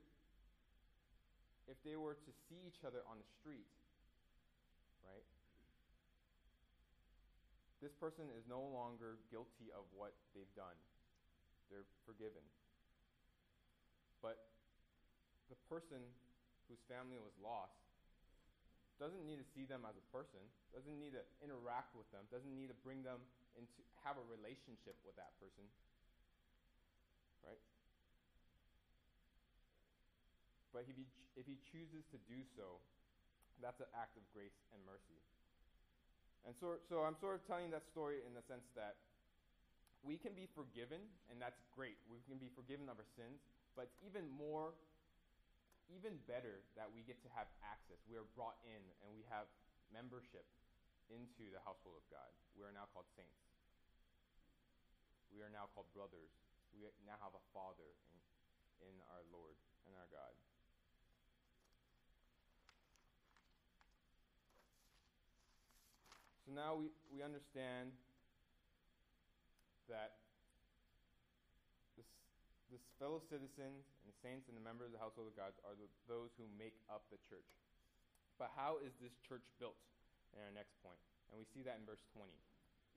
if 1.65 1.81
they 1.81 1.97
were 1.97 2.13
to 2.13 2.31
see 2.45 2.61
each 2.61 2.85
other 2.85 3.01
on 3.09 3.17
the 3.17 3.25
street, 3.41 3.65
right? 5.01 5.25
This 7.81 7.89
person 7.97 8.29
is 8.37 8.45
no 8.45 8.61
longer 8.61 9.17
guilty 9.33 9.73
of 9.73 9.89
what 9.89 10.13
they've 10.37 10.53
done. 10.53 10.77
They're 11.73 11.89
forgiven. 12.05 12.45
But 14.21 14.45
the 15.49 15.57
person 15.65 16.05
whose 16.69 16.81
family 16.85 17.17
was 17.17 17.33
lost 17.41 17.81
doesn't 19.01 19.25
need 19.27 19.41
to 19.41 19.47
see 19.57 19.67
them 19.67 19.83
as 19.83 19.97
a 19.97 20.05
person, 20.13 20.39
doesn't 20.71 20.97
need 21.01 21.17
to 21.17 21.23
interact 21.43 21.97
with 21.97 22.07
them, 22.15 22.23
doesn't 22.31 22.53
need 22.53 22.71
to 22.71 22.77
bring 22.85 23.03
them 23.03 23.19
into 23.59 23.83
have 24.07 24.21
a 24.21 24.25
relationship 24.29 24.95
with 25.03 25.17
that 25.19 25.33
person. 25.41 25.65
Right? 27.43 27.59
But 30.75 30.83
if 30.83 30.91
he, 30.91 31.07
if 31.39 31.47
he 31.47 31.55
chooses 31.71 32.03
to 32.11 32.19
do 32.27 32.43
so, 32.59 32.83
that's 33.63 33.79
an 33.79 33.87
act 33.95 34.19
of 34.19 34.27
grace 34.35 34.59
and 34.75 34.83
mercy. 34.83 35.23
And 36.43 36.51
so, 36.59 36.83
so 36.91 37.07
I'm 37.07 37.15
sort 37.15 37.39
of 37.39 37.47
telling 37.47 37.71
that 37.71 37.87
story 37.87 38.19
in 38.27 38.35
the 38.35 38.43
sense 38.43 38.67
that 38.75 38.99
we 40.03 40.19
can 40.19 40.35
be 40.35 40.51
forgiven, 40.51 40.99
and 41.31 41.39
that's 41.39 41.63
great. 41.71 41.95
We 42.11 42.19
can 42.27 42.35
be 42.35 42.51
forgiven 42.51 42.91
of 42.91 42.99
our 42.99 43.07
sins, 43.15 43.39
but 43.79 43.87
it's 43.87 44.03
even 44.03 44.27
more, 44.35 44.75
even 45.87 46.19
better 46.27 46.59
that 46.75 46.91
we 46.91 47.07
get 47.07 47.23
to 47.23 47.31
have 47.39 47.47
access. 47.63 47.97
We 48.11 48.19
are 48.19 48.27
brought 48.35 48.59
in, 48.67 48.83
and 48.99 49.15
we 49.15 49.23
have 49.31 49.47
membership 49.95 50.43
into 51.07 51.47
the 51.55 51.63
household 51.63 52.03
of 52.03 52.05
God. 52.11 52.29
We 52.59 52.67
are 52.67 52.75
now 52.75 52.91
called 52.91 53.07
saints. 53.15 53.47
We 55.31 55.39
are 55.39 55.49
now 55.55 55.71
called 55.71 55.87
brothers. 55.95 56.35
We 56.75 56.83
now 57.07 57.15
have 57.23 57.31
a 57.31 57.43
father 57.55 57.95
in, 58.11 58.91
in 58.91 58.95
our 59.15 59.23
Lord 59.31 59.55
and 59.87 59.95
our 59.95 60.11
God. 60.11 60.35
So 66.45 66.53
now 66.53 66.77
we, 66.77 66.93
we 67.09 67.25
understand 67.25 67.89
that 69.89 70.21
this, 71.97 72.05
this 72.69 72.85
fellow 73.01 73.17
citizens 73.17 73.81
and 73.81 74.05
the 74.05 74.17
saints 74.21 74.45
and 74.45 74.53
the 74.53 74.61
members 74.61 74.93
of 74.93 74.93
the 74.93 75.01
household 75.01 75.33
of 75.33 75.33
God 75.33 75.57
are 75.65 75.73
the, 75.73 75.89
those 76.05 76.29
who 76.37 76.45
make 76.53 76.77
up 76.85 77.09
the 77.09 77.17
church. 77.25 77.49
But 78.37 78.53
how 78.53 78.77
is 78.77 78.93
this 79.01 79.17
church 79.25 79.45
built? 79.57 79.77
In 80.35 80.43
our 80.43 80.51
next 80.51 80.75
point. 80.83 80.99
And 81.31 81.39
we 81.39 81.47
see 81.47 81.63
that 81.63 81.79
in 81.79 81.87
verse 81.87 82.03
20. 82.11 82.27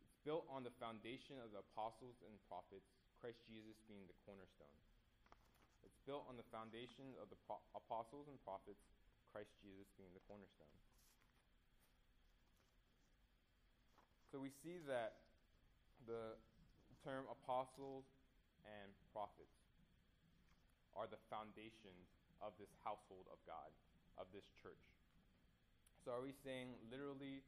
It's 0.02 0.18
built 0.26 0.42
on 0.50 0.66
the 0.66 0.74
foundation 0.82 1.38
of 1.38 1.54
the 1.54 1.62
apostles 1.62 2.18
and 2.26 2.34
prophets, 2.50 2.90
Christ 3.22 3.38
Jesus 3.46 3.78
being 3.86 4.02
the 4.10 4.18
cornerstone. 4.26 4.74
It's 5.86 6.02
built 6.02 6.26
on 6.26 6.34
the 6.34 6.44
foundation 6.50 7.14
of 7.22 7.30
the 7.30 7.38
pro- 7.46 7.62
apostles 7.78 8.26
and 8.26 8.36
prophets, 8.42 8.82
Christ 9.30 9.54
Jesus 9.62 9.86
being 9.94 10.10
the 10.18 10.24
cornerstone. 10.26 10.74
So 14.28 14.36
we 14.36 14.52
see 14.60 14.76
that 14.84 15.24
the 16.04 16.36
term 17.00 17.24
apostles 17.32 18.04
and 18.68 18.92
prophets 19.08 19.56
are 20.92 21.08
the 21.08 21.16
foundations 21.32 22.12
of 22.44 22.52
this 22.60 22.68
household 22.84 23.24
of 23.32 23.40
God, 23.48 23.72
of 24.20 24.28
this 24.36 24.44
church. 24.60 24.84
So 26.04 26.12
are 26.12 26.20
we 26.20 26.36
saying 26.44 26.76
literally 26.92 27.40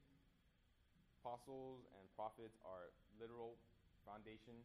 apostles 1.20 1.84
and 2.00 2.08
prophets 2.16 2.56
are 2.64 2.88
literal 3.20 3.60
foundation 4.08 4.56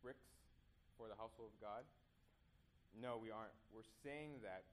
bricks 0.00 0.32
for 0.96 1.12
the 1.12 1.16
household 1.20 1.52
of 1.52 1.58
God? 1.60 1.84
No, 2.96 3.20
we 3.20 3.28
aren't. 3.28 3.52
We're 3.68 3.84
saying 4.00 4.40
that 4.40 4.64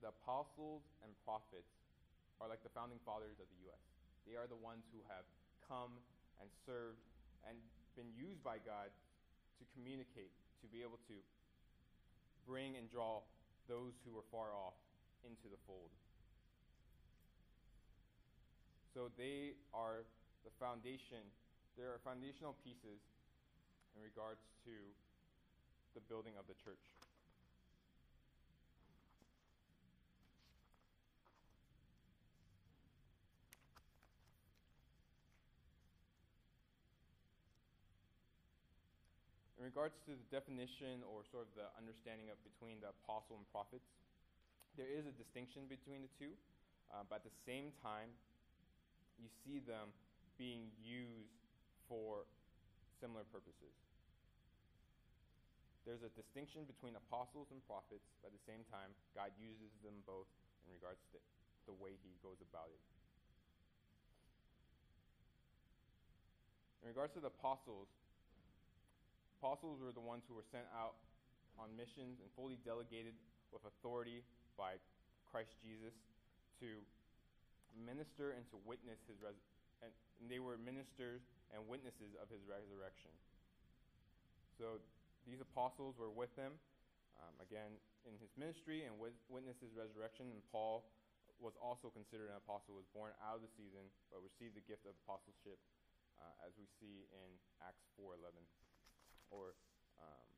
the 0.00 0.08
apostles 0.08 0.88
and 1.04 1.12
prophets 1.28 1.68
are 2.40 2.48
like 2.48 2.64
the 2.64 2.72
founding 2.72 3.00
fathers 3.04 3.36
of 3.36 3.48
the 3.52 3.60
U.S. 3.68 3.84
They 4.24 4.40
are 4.40 4.48
the 4.48 4.56
ones 4.56 4.88
who 4.88 5.04
have 5.12 5.28
come 5.68 5.98
and 6.40 6.48
served 6.64 7.02
and 7.46 7.58
been 7.94 8.10
used 8.14 8.42
by 8.42 8.58
God 8.62 8.90
to 9.58 9.64
communicate, 9.74 10.30
to 10.62 10.66
be 10.70 10.82
able 10.82 11.00
to 11.10 11.16
bring 12.46 12.78
and 12.78 12.86
draw 12.90 13.22
those 13.66 13.98
who 14.06 14.14
are 14.14 14.26
far 14.30 14.54
off 14.54 14.78
into 15.26 15.50
the 15.50 15.58
fold. 15.66 15.90
So 18.94 19.10
they 19.18 19.58
are 19.74 20.06
the 20.46 20.54
foundation, 20.56 21.20
there 21.76 21.90
are 21.90 22.00
foundational 22.06 22.54
pieces 22.64 23.02
in 23.96 24.00
regards 24.00 24.40
to 24.64 24.72
the 25.96 26.00
building 26.08 26.32
of 26.38 26.46
the 26.46 26.54
church. 26.54 26.80
Regards 39.66 39.98
to 40.06 40.14
the 40.14 40.26
definition 40.30 41.02
or 41.10 41.26
sort 41.26 41.50
of 41.50 41.52
the 41.58 41.66
understanding 41.74 42.30
of 42.30 42.38
between 42.46 42.78
the 42.78 42.94
apostle 42.94 43.34
and 43.34 43.46
prophets, 43.50 43.90
there 44.78 44.86
is 44.86 45.10
a 45.10 45.14
distinction 45.18 45.66
between 45.66 46.06
the 46.06 46.12
two, 46.14 46.30
uh, 46.94 47.02
but 47.10 47.24
at 47.24 47.26
the 47.26 47.38
same 47.42 47.74
time, 47.82 48.14
you 49.18 49.26
see 49.42 49.58
them 49.58 49.90
being 50.38 50.70
used 50.78 51.34
for 51.90 52.30
similar 53.02 53.26
purposes. 53.26 53.74
There's 55.82 56.06
a 56.06 56.12
distinction 56.14 56.66
between 56.70 56.94
apostles 56.94 57.50
and 57.50 57.58
prophets, 57.66 58.06
but 58.22 58.30
at 58.30 58.34
the 58.38 58.46
same 58.46 58.62
time, 58.70 58.94
God 59.18 59.34
uses 59.34 59.74
them 59.82 59.98
both 60.06 60.30
in 60.66 60.74
regards 60.78 61.02
to 61.14 61.18
the 61.66 61.74
way 61.74 61.98
He 62.06 62.14
goes 62.22 62.38
about 62.38 62.70
it. 62.70 62.82
In 66.86 66.94
regards 66.94 67.14
to 67.18 67.22
the 67.22 67.34
apostles, 67.34 67.90
Apostles 69.36 69.84
were 69.84 69.92
the 69.92 70.02
ones 70.02 70.24
who 70.24 70.34
were 70.34 70.46
sent 70.48 70.64
out 70.72 70.96
on 71.60 71.72
missions 71.76 72.20
and 72.24 72.28
fully 72.32 72.56
delegated 72.64 73.12
with 73.52 73.64
authority 73.68 74.24
by 74.56 74.80
Christ 75.28 75.56
Jesus 75.60 75.92
to 76.60 76.80
minister 77.76 78.32
and 78.32 78.48
to 78.48 78.56
witness 78.64 78.96
his 79.04 79.20
res- 79.20 79.44
and, 79.84 79.92
they 80.32 80.40
were 80.40 80.56
ministers 80.56 81.20
and 81.52 81.60
witnesses 81.68 82.16
of 82.16 82.32
his 82.32 82.40
resurrection. 82.48 83.12
So 84.56 84.80
these 85.28 85.44
apostles 85.44 86.00
were 86.00 86.08
with 86.08 86.32
him 86.32 86.56
um, 87.20 87.36
again 87.44 87.76
in 88.08 88.16
his 88.16 88.32
ministry 88.40 88.88
and 88.88 88.96
witnessed 88.96 89.60
his 89.60 89.76
resurrection. 89.76 90.32
And 90.32 90.40
Paul 90.48 90.88
was 91.36 91.52
also 91.60 91.92
considered 91.92 92.32
an 92.32 92.40
apostle, 92.40 92.72
was 92.72 92.88
born 92.96 93.12
out 93.20 93.36
of 93.36 93.44
the 93.44 93.52
season, 93.52 93.84
but 94.08 94.24
received 94.24 94.56
the 94.56 94.64
gift 94.64 94.88
of 94.88 94.96
apostleship, 95.04 95.60
uh, 96.16 96.46
as 96.48 96.56
we 96.56 96.64
see 96.80 97.04
in 97.12 97.28
Acts 97.60 97.84
4:11 98.00 98.40
or 99.30 99.54
um, 99.98 100.28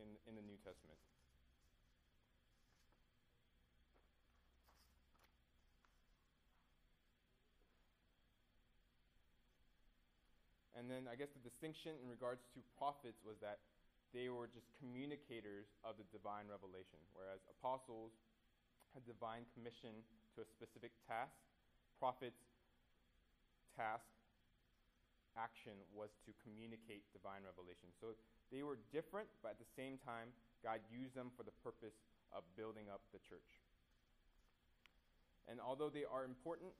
in, 0.00 0.08
in 0.28 0.34
the 0.36 0.44
New 0.44 0.58
Testament. 0.64 0.98
And 10.76 10.92
then 10.92 11.08
I 11.08 11.16
guess 11.16 11.32
the 11.32 11.42
distinction 11.42 11.96
in 12.04 12.06
regards 12.12 12.44
to 12.52 12.60
prophets 12.76 13.18
was 13.24 13.40
that 13.40 13.58
they 14.12 14.28
were 14.28 14.46
just 14.46 14.68
communicators 14.78 15.66
of 15.82 15.96
the 15.96 16.06
divine 16.12 16.46
revelation, 16.46 17.00
whereas 17.16 17.40
apostles 17.48 18.12
had 18.92 19.02
divine 19.08 19.48
commission 19.56 20.04
to 20.36 20.44
a 20.44 20.46
specific 20.46 20.92
task. 21.08 21.32
Prophets' 21.98 22.44
task 23.72 24.04
action 25.36 25.76
was 25.92 26.16
to 26.24 26.32
communicate 26.42 27.04
divine 27.12 27.44
revelation. 27.44 27.92
So 28.00 28.16
they 28.50 28.64
were 28.64 28.80
different, 28.90 29.28
but 29.44 29.56
at 29.56 29.60
the 29.60 29.70
same 29.76 30.00
time, 30.02 30.32
God 30.64 30.80
used 30.90 31.14
them 31.14 31.30
for 31.36 31.44
the 31.44 31.54
purpose 31.62 31.96
of 32.34 32.42
building 32.56 32.88
up 32.90 33.04
the 33.12 33.22
church. 33.22 33.60
And 35.46 35.62
although 35.62 35.92
they 35.92 36.02
are 36.02 36.26
important 36.26 36.74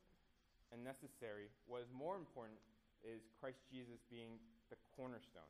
and 0.74 0.82
necessary, 0.82 1.52
what 1.70 1.86
is 1.86 1.90
more 1.94 2.18
important 2.18 2.58
is 3.06 3.22
Christ 3.38 3.62
Jesus 3.70 4.02
being 4.10 4.42
the 4.72 4.78
cornerstone. 4.98 5.46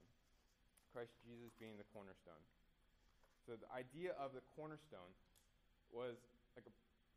Christ 0.92 1.16
Jesus 1.25 1.49
being 1.57 1.81
the 1.81 1.88
cornerstone. 1.97 2.40
So 3.49 3.57
the 3.57 3.71
idea 3.73 4.12
of 4.21 4.37
the 4.37 4.45
cornerstone 4.53 5.12
was 5.95 6.19
like 6.59 6.69
a, 6.69 6.75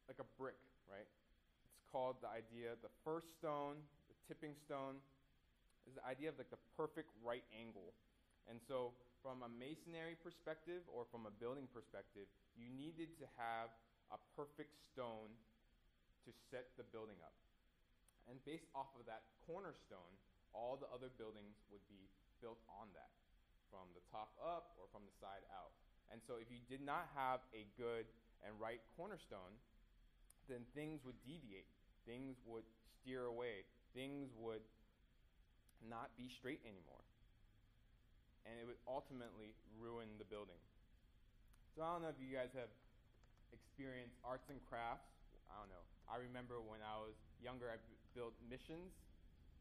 like 0.08 0.22
a 0.24 0.28
brick, 0.40 0.60
right? 0.88 1.04
It's 1.04 1.84
called 1.92 2.22
the 2.24 2.32
idea, 2.32 2.80
the 2.80 2.94
first 3.04 3.34
stone, 3.36 3.82
the 4.08 4.16
tipping 4.30 4.56
stone, 4.56 5.02
is 5.88 5.96
the 5.96 6.06
idea 6.06 6.30
of 6.30 6.38
like 6.40 6.52
the 6.52 6.62
perfect 6.76 7.12
right 7.24 7.46
angle. 7.54 7.94
And 8.50 8.60
so 8.60 8.96
from 9.22 9.44
a 9.44 9.52
masonry 9.52 10.16
perspective 10.20 10.84
or 10.90 11.06
from 11.12 11.28
a 11.28 11.34
building 11.38 11.68
perspective, 11.70 12.28
you 12.56 12.72
needed 12.72 13.16
to 13.20 13.28
have 13.36 13.70
a 14.10 14.20
perfect 14.34 14.74
stone 14.92 15.30
to 16.26 16.32
set 16.50 16.74
the 16.76 16.88
building 16.90 17.20
up. 17.22 17.36
And 18.28 18.38
based 18.46 18.70
off 18.74 18.90
of 18.98 19.06
that 19.10 19.26
cornerstone, 19.46 20.14
all 20.54 20.78
the 20.78 20.90
other 20.90 21.10
buildings 21.14 21.58
would 21.70 21.84
be 21.90 22.10
built 22.42 22.62
on 22.70 22.90
that, 22.98 23.14
from 23.70 23.86
the 23.94 24.04
top 24.10 24.34
up 24.42 24.78
or 24.82 24.90
from 24.90 25.06
the 25.06 25.16
side 25.22 25.46
out. 25.54 25.74
And 26.10 26.22
so 26.26 26.42
if 26.42 26.50
you 26.50 26.62
did 26.66 26.82
not 26.82 27.10
have 27.14 27.46
a 27.54 27.70
good 27.78 28.10
and 28.42 28.58
right 28.58 28.82
cornerstone, 28.98 29.54
then 30.50 30.66
things 30.74 31.06
would 31.06 31.18
deviate. 31.22 31.70
Things 32.06 32.42
would 32.50 32.66
steer 32.98 33.30
away. 33.30 33.66
Things 33.94 34.34
would 34.38 34.66
not 35.86 36.12
be 36.18 36.28
straight 36.28 36.62
anymore. 36.66 37.04
And 38.48 38.58
it 38.58 38.66
would 38.66 38.80
ultimately 38.88 39.54
ruin 39.78 40.18
the 40.18 40.26
building. 40.26 40.60
So 41.76 41.86
I 41.86 41.94
don't 41.94 42.02
know 42.02 42.12
if 42.12 42.20
you 42.20 42.34
guys 42.34 42.50
have 42.58 42.72
experienced 43.54 44.18
arts 44.26 44.50
and 44.50 44.60
crafts. 44.66 45.10
I 45.50 45.58
don't 45.62 45.70
know. 45.70 45.86
I 46.10 46.18
remember 46.18 46.58
when 46.62 46.82
I 46.82 46.98
was 46.98 47.16
younger, 47.38 47.70
I 47.70 47.78
built 48.18 48.34
missions 48.50 48.94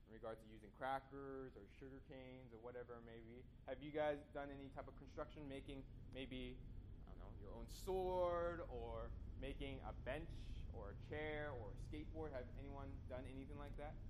in 0.08 0.16
regards 0.16 0.40
to 0.40 0.48
using 0.48 0.72
crackers 0.72 1.52
or 1.52 1.68
sugar 1.76 2.00
canes 2.08 2.52
or 2.56 2.60
whatever 2.64 2.96
it 2.96 3.04
may 3.04 3.20
be. 3.20 3.44
Have 3.68 3.84
you 3.84 3.92
guys 3.92 4.24
done 4.32 4.48
any 4.48 4.72
type 4.72 4.88
of 4.88 4.96
construction, 4.96 5.44
making 5.44 5.84
maybe, 6.16 6.56
I 7.04 7.12
don't 7.12 7.20
know, 7.20 7.32
your 7.36 7.52
own 7.52 7.68
sword 7.68 8.64
or 8.72 9.12
making 9.36 9.84
a 9.84 9.92
bench 10.08 10.32
or 10.72 10.96
a 10.96 10.98
chair 11.04 11.52
or 11.52 11.76
a 11.76 11.78
skateboard? 11.84 12.32
Have 12.32 12.48
anyone 12.56 12.88
done 13.12 13.28
anything 13.28 13.60
like 13.60 13.76
that? 13.76 14.00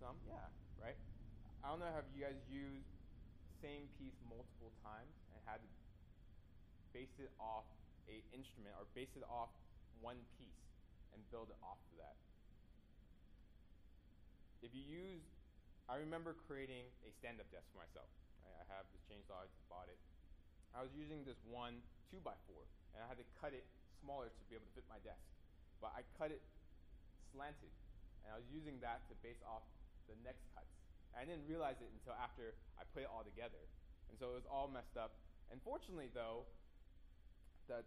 Some, 0.00 0.16
yeah, 0.28 0.44
right? 0.76 0.96
I 1.64 1.72
don't 1.72 1.80
know, 1.80 1.90
have 1.90 2.04
you 2.12 2.22
guys 2.22 2.36
used 2.52 2.86
same 3.64 3.88
piece 3.96 4.14
multiple 4.28 4.70
times 4.84 5.16
and 5.32 5.40
had 5.48 5.64
to 5.64 5.70
base 6.92 7.16
it 7.18 7.32
off 7.40 7.64
a 8.06 8.20
instrument 8.36 8.76
or 8.76 8.84
base 8.92 9.10
it 9.16 9.24
off 9.26 9.50
one 10.04 10.20
piece 10.36 10.62
and 11.16 11.24
build 11.32 11.48
it 11.48 11.58
off 11.64 11.80
of 11.90 11.96
that? 11.98 12.16
if 14.66 14.74
you 14.74 14.82
use, 14.82 15.22
I 15.86 16.02
remember 16.02 16.34
creating 16.50 16.90
a 17.06 17.14
stand-up 17.22 17.46
desk 17.54 17.70
for 17.70 17.78
myself. 17.78 18.10
Right? 18.42 18.58
I 18.58 18.66
have 18.74 18.90
this 18.90 18.98
chainsaw, 19.06 19.38
I 19.38 19.46
just 19.46 19.62
bought 19.70 19.86
it. 19.86 20.00
I 20.74 20.82
was 20.82 20.90
using 20.98 21.22
this 21.22 21.38
one 21.46 21.78
two 22.10 22.18
by 22.18 22.34
four, 22.50 22.66
and 22.92 22.98
I 22.98 23.06
had 23.06 23.16
to 23.22 23.26
cut 23.38 23.54
it 23.54 23.62
smaller 24.02 24.26
to 24.26 24.42
be 24.50 24.58
able 24.58 24.66
to 24.66 24.74
fit 24.74 24.86
my 24.90 24.98
desk. 25.06 25.22
But 25.78 25.94
I 25.94 26.02
cut 26.18 26.34
it 26.34 26.42
slanted, 27.30 27.70
and 28.26 28.34
I 28.34 28.36
was 28.42 28.48
using 28.50 28.82
that 28.82 29.06
to 29.06 29.14
base 29.22 29.38
off 29.46 29.62
the 30.06 30.18
next 30.22 30.46
cuts. 30.54 30.70
And 31.12 31.20
I 31.20 31.24
didn't 31.26 31.46
realize 31.46 31.78
it 31.82 31.90
until 31.92 32.16
after 32.18 32.54
I 32.78 32.86
put 32.90 33.06
it 33.06 33.10
all 33.10 33.26
together, 33.26 33.60
and 34.10 34.14
so 34.18 34.34
it 34.34 34.36
was 34.42 34.48
all 34.48 34.66
messed 34.70 34.96
up. 34.98 35.18
And 35.50 35.62
fortunately, 35.62 36.10
though, 36.10 36.46
the 37.70 37.86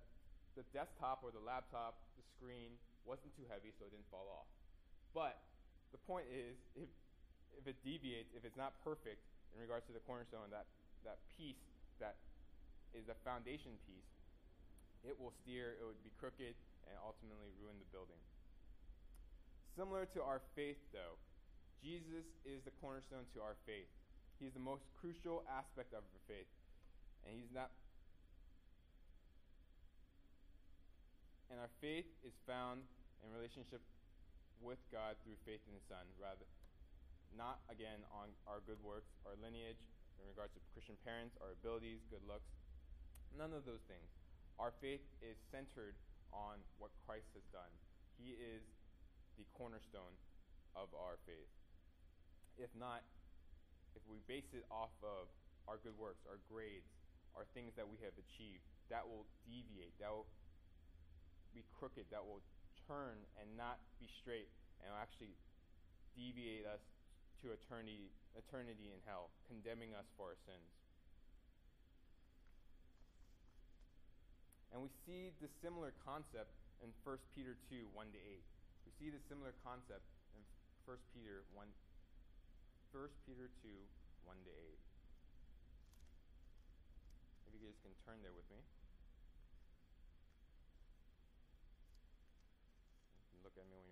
the 0.57 0.65
desktop 0.75 1.23
or 1.23 1.31
the 1.31 1.43
laptop, 1.43 2.01
the 2.19 2.25
screen 2.35 2.75
wasn't 3.07 3.31
too 3.37 3.47
heavy, 3.47 3.71
so 3.71 3.87
it 3.87 3.95
didn't 3.95 4.09
fall 4.11 4.27
off. 4.27 4.49
But 5.15 5.39
the 5.95 6.01
point 6.03 6.27
is, 6.27 6.57
if, 6.75 6.89
if 7.55 7.65
it 7.65 7.77
deviates, 7.85 8.33
if 8.35 8.43
it's 8.43 8.57
not 8.57 8.75
perfect 8.83 9.23
in 9.55 9.61
regards 9.61 9.87
to 9.87 9.93
the 9.93 10.03
cornerstone, 10.03 10.51
that, 10.51 10.67
that 11.05 11.23
piece 11.37 11.63
that 12.03 12.19
is 12.93 13.05
the 13.07 13.15
foundation 13.23 13.77
piece, 13.87 14.09
it 15.05 15.15
will 15.15 15.31
steer, 15.31 15.79
it 15.79 15.85
would 15.85 16.01
be 16.03 16.11
crooked, 16.19 16.55
and 16.89 16.95
ultimately 16.99 17.53
ruin 17.61 17.77
the 17.79 17.89
building. 17.93 18.19
Similar 19.77 20.05
to 20.17 20.19
our 20.19 20.41
faith, 20.57 20.81
though, 20.91 21.15
Jesus 21.79 22.27
is 22.43 22.59
the 22.67 22.75
cornerstone 22.83 23.23
to 23.35 23.39
our 23.39 23.55
faith. 23.63 23.87
He's 24.39 24.55
the 24.55 24.63
most 24.63 24.83
crucial 24.99 25.43
aspect 25.47 25.91
of 25.95 26.03
our 26.03 26.23
faith. 26.27 26.47
And 27.27 27.35
he's 27.35 27.51
not. 27.51 27.71
And 31.51 31.59
our 31.59 31.71
faith 31.81 32.07
is 32.23 32.35
found 32.45 32.83
in 33.25 33.33
relationship 33.35 33.81
with 34.61 34.79
God 34.91 35.15
through 35.23 35.39
faith 35.47 35.63
in 35.67 35.73
His 35.75 35.83
Son, 35.87 36.03
rather 36.19 36.45
not 37.35 37.63
again 37.71 38.03
on 38.11 38.31
our 38.45 38.63
good 38.63 38.79
works, 38.83 39.11
our 39.25 39.35
lineage, 39.39 39.79
in 40.19 40.27
regards 40.27 40.51
to 40.55 40.61
Christian 40.75 40.99
parents, 41.07 41.35
our 41.39 41.55
abilities, 41.55 42.03
good 42.11 42.23
looks. 42.27 42.51
None 43.35 43.55
of 43.55 43.63
those 43.63 43.83
things. 43.87 44.07
Our 44.59 44.75
faith 44.83 45.03
is 45.23 45.39
centered 45.51 45.95
on 46.35 46.59
what 46.77 46.91
Christ 47.07 47.31
has 47.33 47.45
done. 47.55 47.71
He 48.19 48.35
is 48.35 48.63
the 49.39 49.47
cornerstone 49.55 50.15
of 50.75 50.91
our 50.91 51.15
faith. 51.23 51.58
If 52.59 52.75
not, 52.75 53.07
if 53.95 54.03
we 54.11 54.19
base 54.27 54.51
it 54.51 54.67
off 54.67 54.91
of 54.99 55.31
our 55.63 55.79
good 55.79 55.95
works, 55.95 56.27
our 56.27 56.43
grades, 56.51 56.91
our 57.39 57.47
things 57.55 57.71
that 57.79 57.87
we 57.87 57.95
have 58.03 58.11
achieved, 58.19 58.67
that 58.91 59.07
will 59.07 59.23
deviate, 59.47 59.95
that 60.03 60.11
will 60.11 60.27
be 61.55 61.63
crooked, 61.79 62.11
that 62.11 62.19
will 62.19 62.43
turn 62.83 63.15
and 63.39 63.47
not 63.55 63.79
be 63.95 64.11
straight 64.11 64.51
and 64.83 64.91
actually 64.91 65.31
deviate 66.19 66.67
us 66.67 66.83
to 67.39 67.55
eternity, 67.55 68.11
eternity 68.35 68.91
in 68.91 68.99
hell, 69.07 69.31
condemning 69.47 69.95
us 69.95 70.05
for 70.19 70.35
our 70.35 70.39
sins. 70.43 70.67
And 74.75 74.83
we 74.83 74.91
see 75.07 75.31
the 75.39 75.47
similar 75.63 75.95
concept 76.03 76.51
in 76.83 76.91
1 77.07 77.17
Peter 77.33 77.55
2 77.71 77.87
1 77.95 78.11
to 78.13 78.19
8. 78.19 78.43
We 78.85 78.91
see 78.99 79.09
the 79.09 79.21
similar 79.31 79.55
concept 79.63 80.03
in 80.35 80.41
1 80.85 80.97
Peter 81.15 81.47
1, 81.55 81.65
1 82.89 83.05
Peter 83.21 83.45
2 83.61 83.69
1 84.25 84.33
to 84.45 84.49
8. 84.49 84.81
If 87.45 87.53
you 87.53 87.61
guys 87.61 87.77
can 87.85 87.93
turn 88.01 88.17
there 88.25 88.33
with 88.33 88.49
me. 88.49 88.65
look 93.45 93.53
at 93.61 93.69
me 93.69 93.77
when 93.77 93.88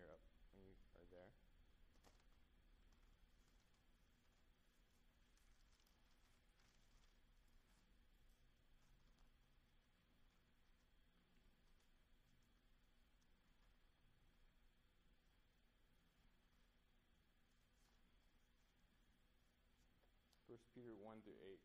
1 20.57 20.73
Peter 20.73 20.89
1 21.05 21.21
to 21.21 21.29
8. 21.29 21.61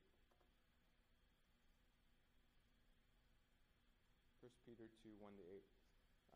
1 4.45 4.69
Peter 4.69 4.85
2 5.01 5.17
1 5.17 5.33
to 5.33 5.45
8. 5.49 5.65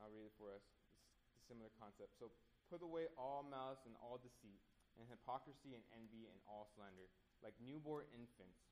I'll 0.00 0.08
read 0.08 0.24
it 0.24 0.32
for 0.40 0.48
us. 0.56 0.64
It's 0.64 1.36
a 1.36 1.52
similar 1.52 1.68
concept. 1.76 2.16
So 2.16 2.32
put 2.72 2.80
away 2.80 3.12
all 3.20 3.44
malice 3.44 3.84
and 3.84 3.92
all 4.00 4.16
deceit, 4.16 4.64
and 4.96 5.04
hypocrisy 5.04 5.76
and 5.76 5.84
envy 5.92 6.32
and 6.32 6.40
all 6.48 6.72
slander. 6.72 7.12
Like 7.44 7.52
newborn 7.60 8.08
infants, 8.16 8.64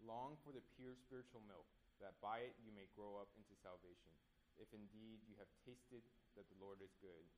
long 0.00 0.40
for 0.40 0.56
the 0.56 0.64
pure 0.72 0.96
spiritual 0.96 1.44
milk, 1.44 1.68
that 2.00 2.16
by 2.24 2.40
it 2.48 2.56
you 2.64 2.72
may 2.72 2.88
grow 2.96 3.20
up 3.20 3.28
into 3.36 3.52
salvation, 3.60 4.16
if 4.56 4.72
indeed 4.72 5.20
you 5.28 5.36
have 5.36 5.52
tasted 5.68 6.00
that 6.40 6.48
the 6.48 6.56
Lord 6.56 6.80
is 6.80 6.96
good. 7.04 7.28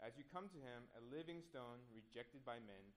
As 0.00 0.16
you 0.16 0.24
come 0.32 0.48
to 0.48 0.64
him, 0.64 0.88
a 0.96 1.04
living 1.12 1.44
stone 1.44 1.84
rejected 1.92 2.40
by 2.48 2.56
men 2.64 2.96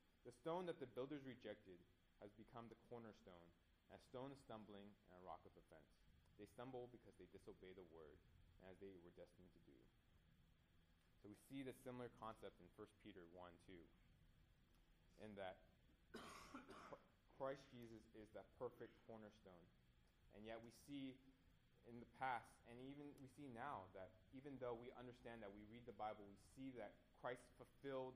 The 0.25 0.33
stone 0.45 0.69
that 0.69 0.77
the 0.77 0.89
builders 0.93 1.25
rejected 1.25 1.81
has 2.21 2.29
become 2.37 2.69
the 2.69 2.77
cornerstone, 2.89 3.47
a 3.89 3.99
stone 4.13 4.29
of 4.29 4.37
stumbling 4.45 4.85
and 5.09 5.13
a 5.17 5.25
rock 5.25 5.41
of 5.43 5.53
offense. 5.57 5.91
They 6.37 6.45
stumble 6.53 6.89
because 6.93 7.17
they 7.17 7.29
disobey 7.33 7.73
the 7.73 7.85
word, 7.89 8.17
as 8.69 8.77
they 8.77 8.93
were 9.01 9.13
destined 9.17 9.49
to 9.49 9.61
do. 9.65 9.77
So 11.21 11.29
we 11.29 11.37
see 11.49 11.61
the 11.65 11.73
similar 11.81 12.09
concept 12.21 12.57
in 12.61 12.69
1 12.77 12.85
Peter 13.01 13.21
1 13.33 13.49
2, 13.65 15.25
in 15.25 15.31
that 15.37 15.57
Christ 17.37 17.61
Jesus 17.73 18.01
is 18.17 18.29
the 18.33 18.45
perfect 18.57 18.93
cornerstone. 19.09 19.65
And 20.37 20.45
yet 20.45 20.61
we 20.61 20.73
see 20.85 21.17
in 21.89 21.97
the 21.97 22.09
past, 22.21 22.49
and 22.69 22.77
even 22.85 23.09
we 23.17 23.29
see 23.37 23.49
now, 23.53 23.89
that 23.97 24.13
even 24.37 24.53
though 24.61 24.77
we 24.77 24.93
understand 24.97 25.41
that 25.41 25.49
we 25.49 25.65
read 25.73 25.85
the 25.89 25.97
Bible, 25.97 26.25
we 26.25 26.37
see 26.53 26.69
that 26.77 26.93
Christ 27.21 27.41
fulfilled 27.57 28.13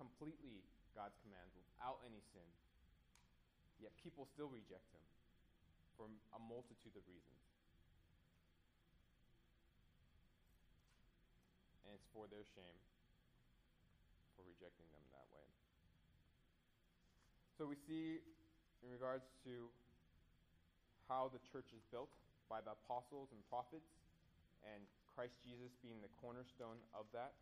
completely 0.00 0.64
God's 0.92 1.16
commands 1.24 1.52
without 1.56 2.00
any 2.04 2.20
sin. 2.32 2.46
Yet 3.80 3.92
people 3.98 4.28
still 4.30 4.52
reject 4.52 4.86
him 4.94 5.04
for 5.98 6.06
a 6.06 6.40
multitude 6.40 6.94
of 6.94 7.04
reasons. 7.10 7.42
And 11.84 11.96
it's 11.96 12.06
for 12.14 12.30
their 12.30 12.46
shame 12.54 12.78
for 14.38 14.46
rejecting 14.46 14.86
them 14.94 15.04
that 15.12 15.26
way. 15.34 15.46
So 17.58 17.66
we 17.66 17.76
see 17.76 18.22
in 18.82 18.90
regards 18.90 19.26
to 19.46 19.70
how 21.06 21.30
the 21.30 21.42
church 21.50 21.70
is 21.74 21.82
built 21.90 22.10
by 22.48 22.62
the 22.62 22.74
apostles 22.74 23.30
and 23.30 23.40
prophets, 23.48 23.88
and 24.64 24.82
Christ 25.14 25.36
Jesus 25.44 25.74
being 25.82 26.00
the 26.00 26.12
cornerstone 26.20 26.80
of 26.96 27.06
that. 27.12 27.34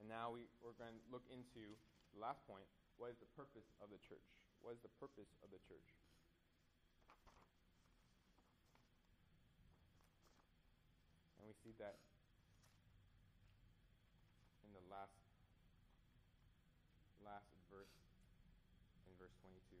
And 0.00 0.08
now 0.08 0.32
we, 0.32 0.44
we're 0.60 0.76
going 0.76 0.96
to 0.96 1.06
look 1.08 1.24
into 1.32 1.76
last 2.20 2.40
point 2.48 2.64
what 2.96 3.12
is 3.12 3.18
the 3.20 3.28
purpose 3.36 3.68
of 3.84 3.92
the 3.92 4.00
church? 4.00 4.24
What 4.64 4.72
is 4.72 4.80
the 4.80 4.92
purpose 4.96 5.28
of 5.44 5.52
the 5.52 5.60
church? 5.68 5.84
And 11.36 11.44
we 11.44 11.52
see 11.60 11.76
that 11.76 12.00
in 14.64 14.72
the 14.72 14.84
last 14.88 15.12
last 17.20 17.52
verse 17.68 17.92
in 19.04 19.12
verse 19.20 19.36
22. 19.44 19.76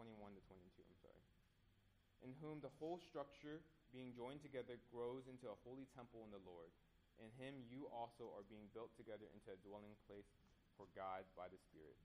21 0.00 0.32
to 0.32 0.40
22, 0.48 0.56
I'm 0.56 0.72
sorry. 0.72 0.79
In 2.20 2.36
whom 2.44 2.60
the 2.60 2.72
whole 2.76 3.00
structure, 3.00 3.64
being 3.90 4.12
joined 4.12 4.44
together, 4.44 4.76
grows 4.92 5.24
into 5.26 5.48
a 5.48 5.60
holy 5.64 5.88
temple 5.96 6.22
in 6.28 6.32
the 6.32 6.44
Lord. 6.44 6.68
In 7.20 7.32
him 7.36 7.64
you 7.68 7.88
also 7.92 8.32
are 8.36 8.44
being 8.48 8.68
built 8.72 8.92
together 8.96 9.28
into 9.32 9.52
a 9.52 9.60
dwelling 9.64 9.96
place 10.08 10.28
for 10.76 10.88
God 10.96 11.24
by 11.36 11.48
the 11.48 11.60
Spirit. 11.60 11.96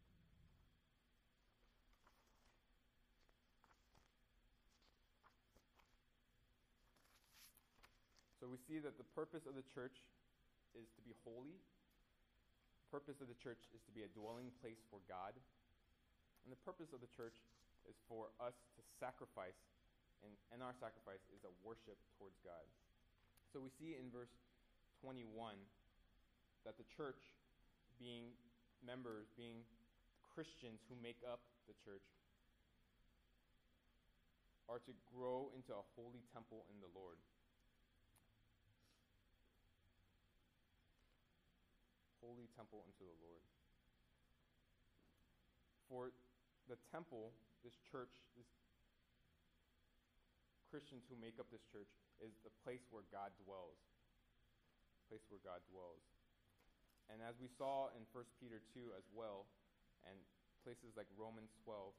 So 8.39 8.51
we 8.51 8.61
see 8.69 8.77
that 8.83 9.01
the 9.01 9.09
purpose 9.17 9.49
of 9.49 9.57
the 9.57 9.65
church 9.73 10.05
is 10.77 10.85
to 10.93 11.01
be 11.01 11.17
holy. 11.25 11.57
The 12.85 12.89
purpose 12.93 13.17
of 13.17 13.25
the 13.25 13.39
church 13.41 13.65
is 13.73 13.81
to 13.89 13.91
be 13.95 14.05
a 14.05 14.11
dwelling 14.13 14.53
place 14.61 14.77
for 14.93 15.01
God. 15.09 15.33
And 16.45 16.53
the 16.53 16.61
purpose 16.61 16.93
of 16.93 17.01
the 17.01 17.09
church 17.09 17.41
is 17.89 17.97
for 18.05 18.29
us 18.37 18.53
to 18.77 18.81
sacrifice, 19.01 19.57
and, 20.25 20.33
and 20.49 20.59
our 20.65 20.73
sacrifice 20.81 21.21
is 21.29 21.45
a 21.45 21.53
worship 21.61 22.01
towards 22.17 22.41
God. 22.41 22.65
So 23.53 23.61
we 23.61 23.69
see 23.77 23.93
in 23.93 24.09
verse 24.09 24.33
21 25.05 25.53
that 26.65 26.81
the 26.81 26.87
church, 26.89 27.21
being 28.01 28.33
members, 28.81 29.29
being 29.37 29.61
Christians 30.33 30.81
who 30.89 30.97
make 30.97 31.21
up 31.21 31.45
the 31.69 31.77
church, 31.85 32.03
are 34.65 34.81
to 34.81 34.93
grow 35.13 35.53
into 35.53 35.71
a 35.77 35.85
holy 35.93 36.25
temple 36.33 36.65
in 36.73 36.81
the 36.81 36.89
Lord. 36.97 37.21
Holy 42.17 42.49
temple 42.57 42.81
unto 42.81 43.05
the 43.05 43.17
Lord. 43.21 43.45
For 45.85 46.09
the 46.65 46.81
temple 46.89 47.29
this 47.61 47.77
church, 47.93 48.09
this 48.33 48.49
Christians 50.69 51.05
who 51.07 51.15
make 51.19 51.37
up 51.37 51.47
this 51.53 51.63
church, 51.71 51.89
is 52.23 52.31
the 52.47 52.53
place 52.63 52.83
where 52.91 53.03
God 53.11 53.35
dwells. 53.43 53.79
Place 55.11 55.23
where 55.27 55.43
God 55.43 55.59
dwells. 55.67 56.01
And 57.11 57.21
as 57.21 57.37
we 57.37 57.51
saw 57.59 57.93
in 57.93 58.07
1 58.09 58.23
Peter 58.41 58.63
2 58.73 58.95
as 58.97 59.05
well, 59.13 59.45
and 60.09 60.17
places 60.65 60.97
like 60.97 61.05
Romans 61.13 61.53
12, 61.61 61.93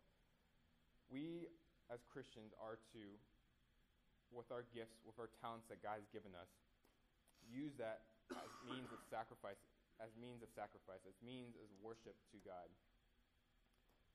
we 1.12 1.46
as 1.86 2.02
Christians 2.10 2.50
are 2.58 2.82
to, 2.94 3.04
with 4.34 4.50
our 4.50 4.66
gifts, 4.74 4.98
with 5.06 5.14
our 5.22 5.30
talents 5.38 5.70
that 5.70 5.78
God 5.78 6.02
has 6.02 6.08
given 6.10 6.34
us, 6.34 6.50
use 7.46 7.70
that 7.78 8.10
as 8.34 8.50
means 8.66 8.90
of 8.90 8.98
sacrifice, 9.06 9.58
as 10.02 10.10
means 10.18 10.42
of 10.42 10.50
sacrifice, 10.50 10.98
as 11.06 11.14
means 11.22 11.54
as 11.62 11.70
worship 11.78 12.18
to 12.34 12.38
God. 12.42 12.66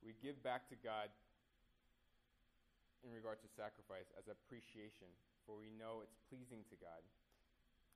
We 0.04 0.18
give 0.20 0.36
back 0.44 0.68
to 0.74 0.78
God 0.84 1.08
in 3.02 3.12
regard 3.14 3.42
to 3.42 3.50
sacrifice 3.58 4.10
as 4.18 4.30
appreciation, 4.30 5.10
for 5.46 5.58
we 5.58 5.74
know 5.74 6.06
it's 6.06 6.18
pleasing 6.30 6.66
to 6.70 6.78
God. 6.78 7.02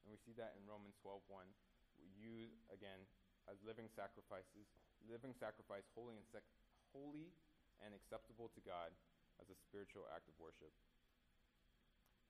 And 0.03 0.13
we 0.13 0.17
see 0.21 0.33
that 0.37 0.53
in 0.57 0.65
Romans 0.69 0.97
12:1. 1.01 1.49
We 1.97 2.09
use 2.13 2.53
again 2.69 3.05
as 3.49 3.61
living 3.61 3.89
sacrifices, 3.93 4.69
living 5.05 5.33
sacrifice 5.33 5.85
holy 5.93 6.17
and 6.17 6.25
sec- 6.29 6.57
holy 6.93 7.33
and 7.81 7.93
acceptable 7.93 8.49
to 8.53 8.61
God 8.61 8.93
as 9.41 9.49
a 9.49 9.57
spiritual 9.67 10.07
act 10.13 10.29
of 10.29 10.37
worship. 10.39 10.73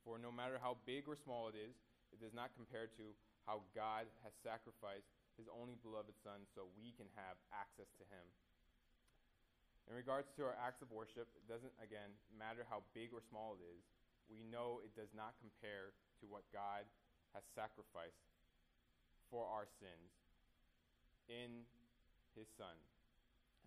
For 0.03 0.17
no 0.19 0.31
matter 0.31 0.59
how 0.59 0.77
big 0.85 1.07
or 1.07 1.15
small 1.15 1.49
it 1.49 1.57
is, 1.57 1.75
it 2.13 2.21
does 2.21 2.33
not 2.33 2.53
compare 2.53 2.87
to 2.97 3.05
how 3.45 3.61
God 3.73 4.07
has 4.23 4.33
sacrificed 4.41 5.09
his 5.37 5.49
only 5.51 5.75
beloved 5.81 6.15
son 6.23 6.47
so 6.53 6.71
we 6.77 6.93
can 6.95 7.09
have 7.15 7.37
access 7.51 7.89
to 7.99 8.05
him. 8.07 8.25
In 9.85 9.93
regards 9.93 10.33
to 10.35 10.41
our 10.41 10.57
acts 10.57 10.81
of 10.81 10.89
worship, 10.89 11.29
it 11.37 11.45
doesn't, 11.45 11.71
again, 11.77 12.09
matter 12.33 12.65
how 12.65 12.81
big 12.97 13.13
or 13.13 13.21
small 13.21 13.53
it 13.53 13.61
is. 13.61 13.85
We 14.25 14.41
know 14.41 14.81
it 14.81 14.97
does 14.97 15.13
not 15.13 15.37
compare 15.37 15.93
to 16.21 16.25
what 16.25 16.41
God 16.49 16.89
has 17.37 17.45
sacrificed 17.53 18.25
for 19.29 19.45
our 19.45 19.69
sins 19.77 20.09
in 21.29 21.65
his 22.33 22.49
Son, 22.57 22.73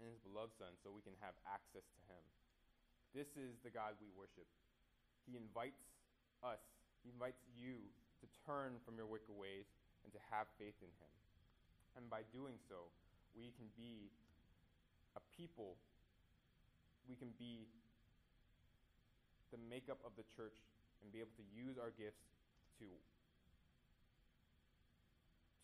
in 0.02 0.10
his 0.10 0.18
beloved 0.26 0.54
Son, 0.58 0.74
so 0.82 0.90
we 0.90 1.06
can 1.06 1.14
have 1.22 1.38
access 1.46 1.86
to 1.86 2.00
him. 2.10 2.22
This 3.14 3.30
is 3.38 3.54
the 3.62 3.70
God 3.70 3.94
we 4.02 4.10
worship. 4.18 4.46
He 5.22 5.38
invites 5.38 5.86
us, 6.42 6.62
he 7.06 7.14
invites 7.14 7.42
you 7.54 7.78
to 8.22 8.26
turn 8.42 8.82
from 8.82 8.98
your 8.98 9.06
wicked 9.06 9.30
ways 9.30 9.70
and 10.02 10.10
to 10.10 10.20
have 10.34 10.50
faith 10.58 10.76
in 10.82 10.90
him. 10.98 11.12
And 11.94 12.10
by 12.10 12.26
doing 12.34 12.58
so, 12.66 12.90
we 13.34 13.54
can 13.54 13.70
be 13.78 14.10
a 15.14 15.22
people 15.34 15.78
we 17.08 17.16
can 17.16 17.32
be 17.40 17.64
the 19.50 19.58
makeup 19.72 19.98
of 20.04 20.12
the 20.20 20.24
church 20.36 20.60
and 21.00 21.08
be 21.08 21.24
able 21.24 21.32
to 21.40 21.46
use 21.56 21.80
our 21.80 21.90
gifts 21.96 22.28
to 22.78 22.86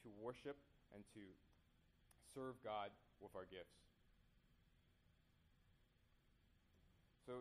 to 0.05 0.09
worship 0.21 0.57
and 0.93 1.01
to 1.17 1.25
serve 2.37 2.61
God 2.61 2.93
with 3.25 3.33
our 3.33 3.49
gifts. 3.49 3.73
So 7.25 7.41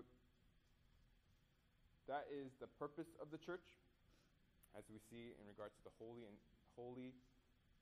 that 2.07 2.23
is 2.31 2.55
the 2.63 2.71
purpose 2.79 3.11
of 3.19 3.27
the 3.31 3.39
church 3.39 3.67
as 4.79 4.87
we 4.87 4.99
see 5.11 5.35
in 5.35 5.43
regards 5.43 5.75
to 5.79 5.83
the 5.83 5.95
holy 5.99 6.23
and 6.23 6.35
holy 6.79 7.11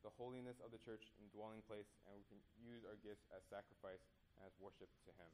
the 0.02 0.10
holiness 0.18 0.58
of 0.66 0.74
the 0.74 0.82
church 0.82 1.14
and 1.22 1.30
dwelling 1.30 1.62
place 1.70 1.86
and 2.10 2.18
we 2.18 2.26
can 2.26 2.42
use 2.58 2.82
our 2.90 2.98
gifts 3.06 3.22
as 3.30 3.46
sacrifice 3.54 4.02
and 4.34 4.50
as 4.50 4.54
worship 4.58 4.90
to 5.06 5.14
him. 5.14 5.30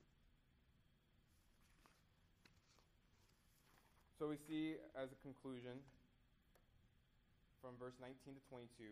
So 4.18 4.26
we 4.26 4.42
see 4.50 4.82
as 4.98 5.14
a 5.14 5.20
conclusion 5.22 5.78
from 7.62 7.78
verse 7.78 7.94
19 8.02 8.34
to 8.34 8.42
22, 8.50 8.90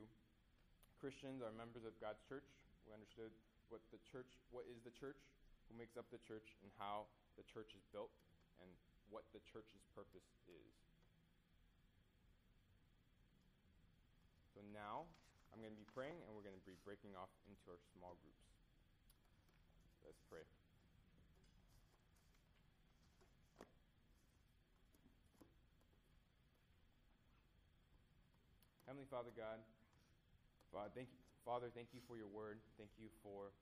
Christians 1.01 1.41
are 1.41 1.49
members 1.57 1.81
of 1.81 1.97
God's 1.97 2.21
church. 2.29 2.45
We 2.85 2.93
understood 2.93 3.33
what 3.73 3.81
the 3.89 3.97
church, 4.05 4.29
what 4.53 4.69
is 4.69 4.77
the 4.85 4.93
church, 4.93 5.17
who 5.65 5.73
makes 5.81 5.97
up 5.97 6.05
the 6.13 6.21
church, 6.29 6.53
and 6.61 6.69
how 6.77 7.09
the 7.41 7.45
church 7.49 7.73
is 7.73 7.81
built, 7.89 8.13
and 8.61 8.69
what 9.09 9.25
the 9.33 9.41
church's 9.49 9.81
purpose 9.97 10.29
is. 10.45 10.69
So 14.53 14.61
now 14.69 15.09
I'm 15.49 15.57
going 15.57 15.73
to 15.73 15.81
be 15.81 15.89
praying, 15.89 16.21
and 16.21 16.37
we're 16.37 16.45
going 16.45 16.53
to 16.53 16.69
be 16.69 16.77
breaking 16.85 17.17
off 17.17 17.33
into 17.49 17.65
our 17.73 17.81
small 17.97 18.13
groups. 18.21 18.45
Let's 20.05 20.21
pray. 20.29 20.45
Heavenly 29.05 29.21
Father 29.21 29.37
God, 29.37 29.61
Father, 30.73 30.89
thank 30.97 31.13
you, 31.13 31.21
Father, 31.45 31.69
thank 31.77 31.93
you 31.93 32.01
for 32.09 32.17
your 32.17 32.25
word. 32.25 32.57
Thank 32.73 32.89
you 32.97 33.13
for 33.21 33.53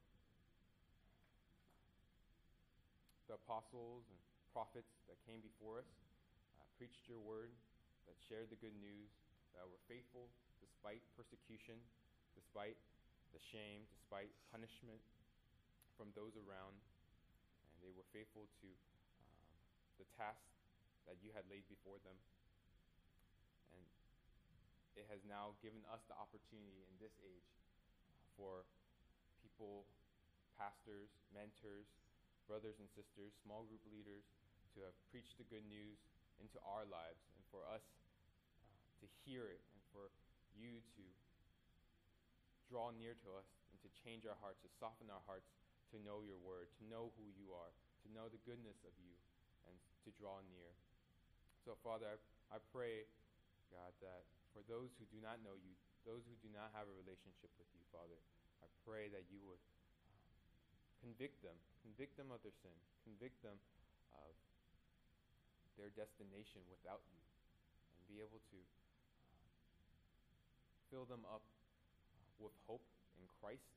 the 3.27 3.35
apostles 3.35 4.07
and 4.07 4.15
prophets 4.55 5.03
that 5.11 5.19
came 5.27 5.43
before 5.43 5.83
us, 5.83 5.91
uh, 6.55 6.63
preached 6.79 7.11
your 7.11 7.19
word, 7.19 7.51
that 8.07 8.15
shared 8.23 8.55
the 8.55 8.59
good 8.63 8.71
news, 8.79 9.11
that 9.51 9.67
were 9.67 9.83
faithful 9.91 10.31
despite 10.63 11.03
persecution, 11.19 11.75
despite 12.39 12.79
the 13.35 13.43
shame, 13.43 13.83
despite 13.99 14.31
punishment 14.47 15.03
from 15.99 16.15
those 16.15 16.39
around, 16.39 16.79
and 17.67 17.83
they 17.83 17.91
were 17.91 18.07
faithful 18.15 18.47
to 18.63 18.71
um, 19.19 19.27
the 19.99 20.07
task 20.15 20.47
that 21.03 21.19
you 21.19 21.35
had 21.35 21.43
laid 21.51 21.67
before 21.67 21.99
them. 22.07 22.15
It 24.93 25.09
has 25.09 25.25
now 25.25 25.57
given 25.65 25.81
us 25.89 26.05
the 26.05 26.17
opportunity 26.17 26.85
in 26.85 26.93
this 27.01 27.13
age 27.25 27.49
for 28.37 28.65
people, 29.41 29.89
pastors, 30.57 31.09
mentors, 31.33 31.89
brothers 32.45 32.77
and 32.77 32.89
sisters, 32.93 33.33
small 33.41 33.65
group 33.65 33.81
leaders, 33.89 34.25
to 34.77 34.85
have 34.85 34.93
preached 35.09 35.37
the 35.37 35.47
good 35.49 35.65
news 35.69 36.01
into 36.41 36.57
our 36.65 36.85
lives, 36.89 37.21
and 37.37 37.43
for 37.53 37.61
us 37.69 37.85
uh, 38.61 38.73
to 39.01 39.05
hear 39.25 39.45
it, 39.49 39.61
and 39.73 39.81
for 39.93 40.09
you 40.57 40.81
to 40.97 41.05
draw 42.69 42.89
near 42.93 43.13
to 43.13 43.27
us, 43.37 43.45
and 43.69 43.77
to 43.85 43.89
change 44.01 44.25
our 44.25 44.37
hearts, 44.41 44.61
to 44.65 44.69
soften 44.81 45.09
our 45.13 45.21
hearts, 45.29 45.49
to 45.93 46.01
know 46.01 46.25
your 46.25 46.41
word, 46.41 46.69
to 46.81 46.85
know 46.89 47.13
who 47.17 47.29
you 47.37 47.53
are, 47.53 47.69
to 48.01 48.09
know 48.13 48.25
the 48.29 48.41
goodness 48.49 48.81
of 48.81 48.93
you, 48.97 49.13
and 49.69 49.77
to 50.05 50.09
draw 50.17 50.41
near. 50.49 50.73
So, 51.61 51.77
Father, 51.85 52.17
I 52.49 52.57
pray, 52.73 53.05
God, 53.69 53.93
that 54.01 54.25
for 54.53 54.61
those 54.69 54.93
who 55.01 55.05
do 55.09 55.19
not 55.19 55.41
know 55.41 55.57
you, 55.57 55.73
those 56.07 56.23
who 56.29 56.37
do 56.39 56.49
not 56.53 56.69
have 56.77 56.85
a 56.85 56.95
relationship 56.95 57.49
with 57.57 57.67
you, 57.73 57.83
Father, 57.89 58.17
I 58.61 58.69
pray 58.85 59.09
that 59.11 59.25
you 59.27 59.41
would 59.49 59.59
Convict 61.03 61.43
them. 61.43 61.59
Convict 61.83 62.15
them 62.15 62.31
of 62.31 62.39
their 62.47 62.55
sin. 62.63 62.71
Convict 63.03 63.35
them 63.43 63.59
of 64.15 64.31
their 65.75 65.91
destination 65.91 66.63
without 66.71 67.03
you. 67.11 67.19
And 67.19 68.07
be 68.07 68.23
able 68.23 68.39
to 68.39 68.59
uh, 69.35 69.43
fill 70.87 71.03
them 71.03 71.27
up 71.27 71.43
uh, 71.43 72.23
with 72.39 72.55
hope 72.71 72.87
in 73.19 73.27
Christ, 73.43 73.67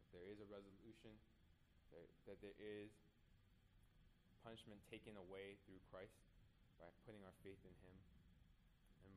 that 0.00 0.16
there 0.16 0.24
is 0.24 0.40
a 0.40 0.48
resolution, 0.48 1.12
that 2.24 2.40
there 2.40 2.56
is 2.56 2.88
punishment 4.40 4.80
taken 4.88 5.20
away 5.20 5.60
through 5.68 5.84
Christ 5.92 6.16
by 6.80 6.88
putting 7.04 7.20
our 7.28 7.36
faith 7.44 7.60
in 7.60 7.76
Him. 7.84 7.96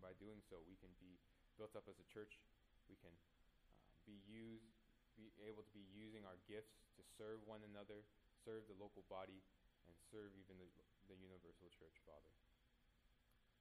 By 0.01 0.17
doing 0.17 0.41
so, 0.49 0.59
we 0.65 0.75
can 0.81 0.91
be 0.97 1.21
built 1.55 1.77
up 1.77 1.85
as 1.85 1.95
a 2.01 2.07
church. 2.09 2.41
We 2.89 2.97
can 2.99 3.13
uh, 3.13 4.01
be 4.03 4.17
used 4.27 4.81
be 5.21 5.31
able 5.45 5.61
to 5.61 5.73
be 5.75 5.83
using 5.93 6.23
our 6.23 6.39
gifts 6.47 6.81
to 6.97 7.01
serve 7.19 7.43
one 7.45 7.61
another, 7.67 8.01
serve 8.41 8.65
the 8.65 8.77
local 8.79 9.03
body, 9.11 9.37
and 9.85 9.93
serve 10.09 10.31
even 10.33 10.57
the, 10.57 10.67
the 11.11 11.17
universal 11.19 11.67
church, 11.75 11.95
Father. 12.07 12.31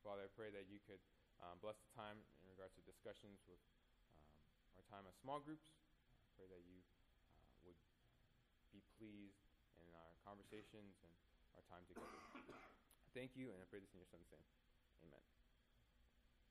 Father, 0.01 0.25
I 0.25 0.31
pray 0.33 0.49
that 0.55 0.65
you 0.71 0.81
could 0.89 1.03
um, 1.45 1.61
bless 1.61 1.77
the 1.77 1.93
time 1.93 2.17
in 2.17 2.47
regards 2.49 2.73
to 2.81 2.83
discussions 2.89 3.41
with 3.45 3.61
um, 4.17 4.81
our 4.81 4.85
time 4.89 5.05
as 5.05 5.17
small 5.21 5.43
groups. 5.43 5.69
I 6.25 6.29
pray 6.41 6.49
that 6.49 6.63
you 6.65 6.79
uh, 6.81 7.69
would 7.69 7.81
be 8.73 8.81
pleased 8.97 9.45
in 9.85 9.89
our 9.93 10.13
conversations 10.25 10.97
and 11.05 11.13
our 11.59 11.65
time 11.69 11.85
together. 11.91 12.21
Thank 13.17 13.37
you, 13.37 13.53
and 13.53 13.59
I 13.61 13.67
pray 13.69 13.83
this 13.85 13.93
in 13.93 14.01
your 14.01 14.09
son's 14.09 14.29
name. 14.33 14.47
Amen. 15.05 15.40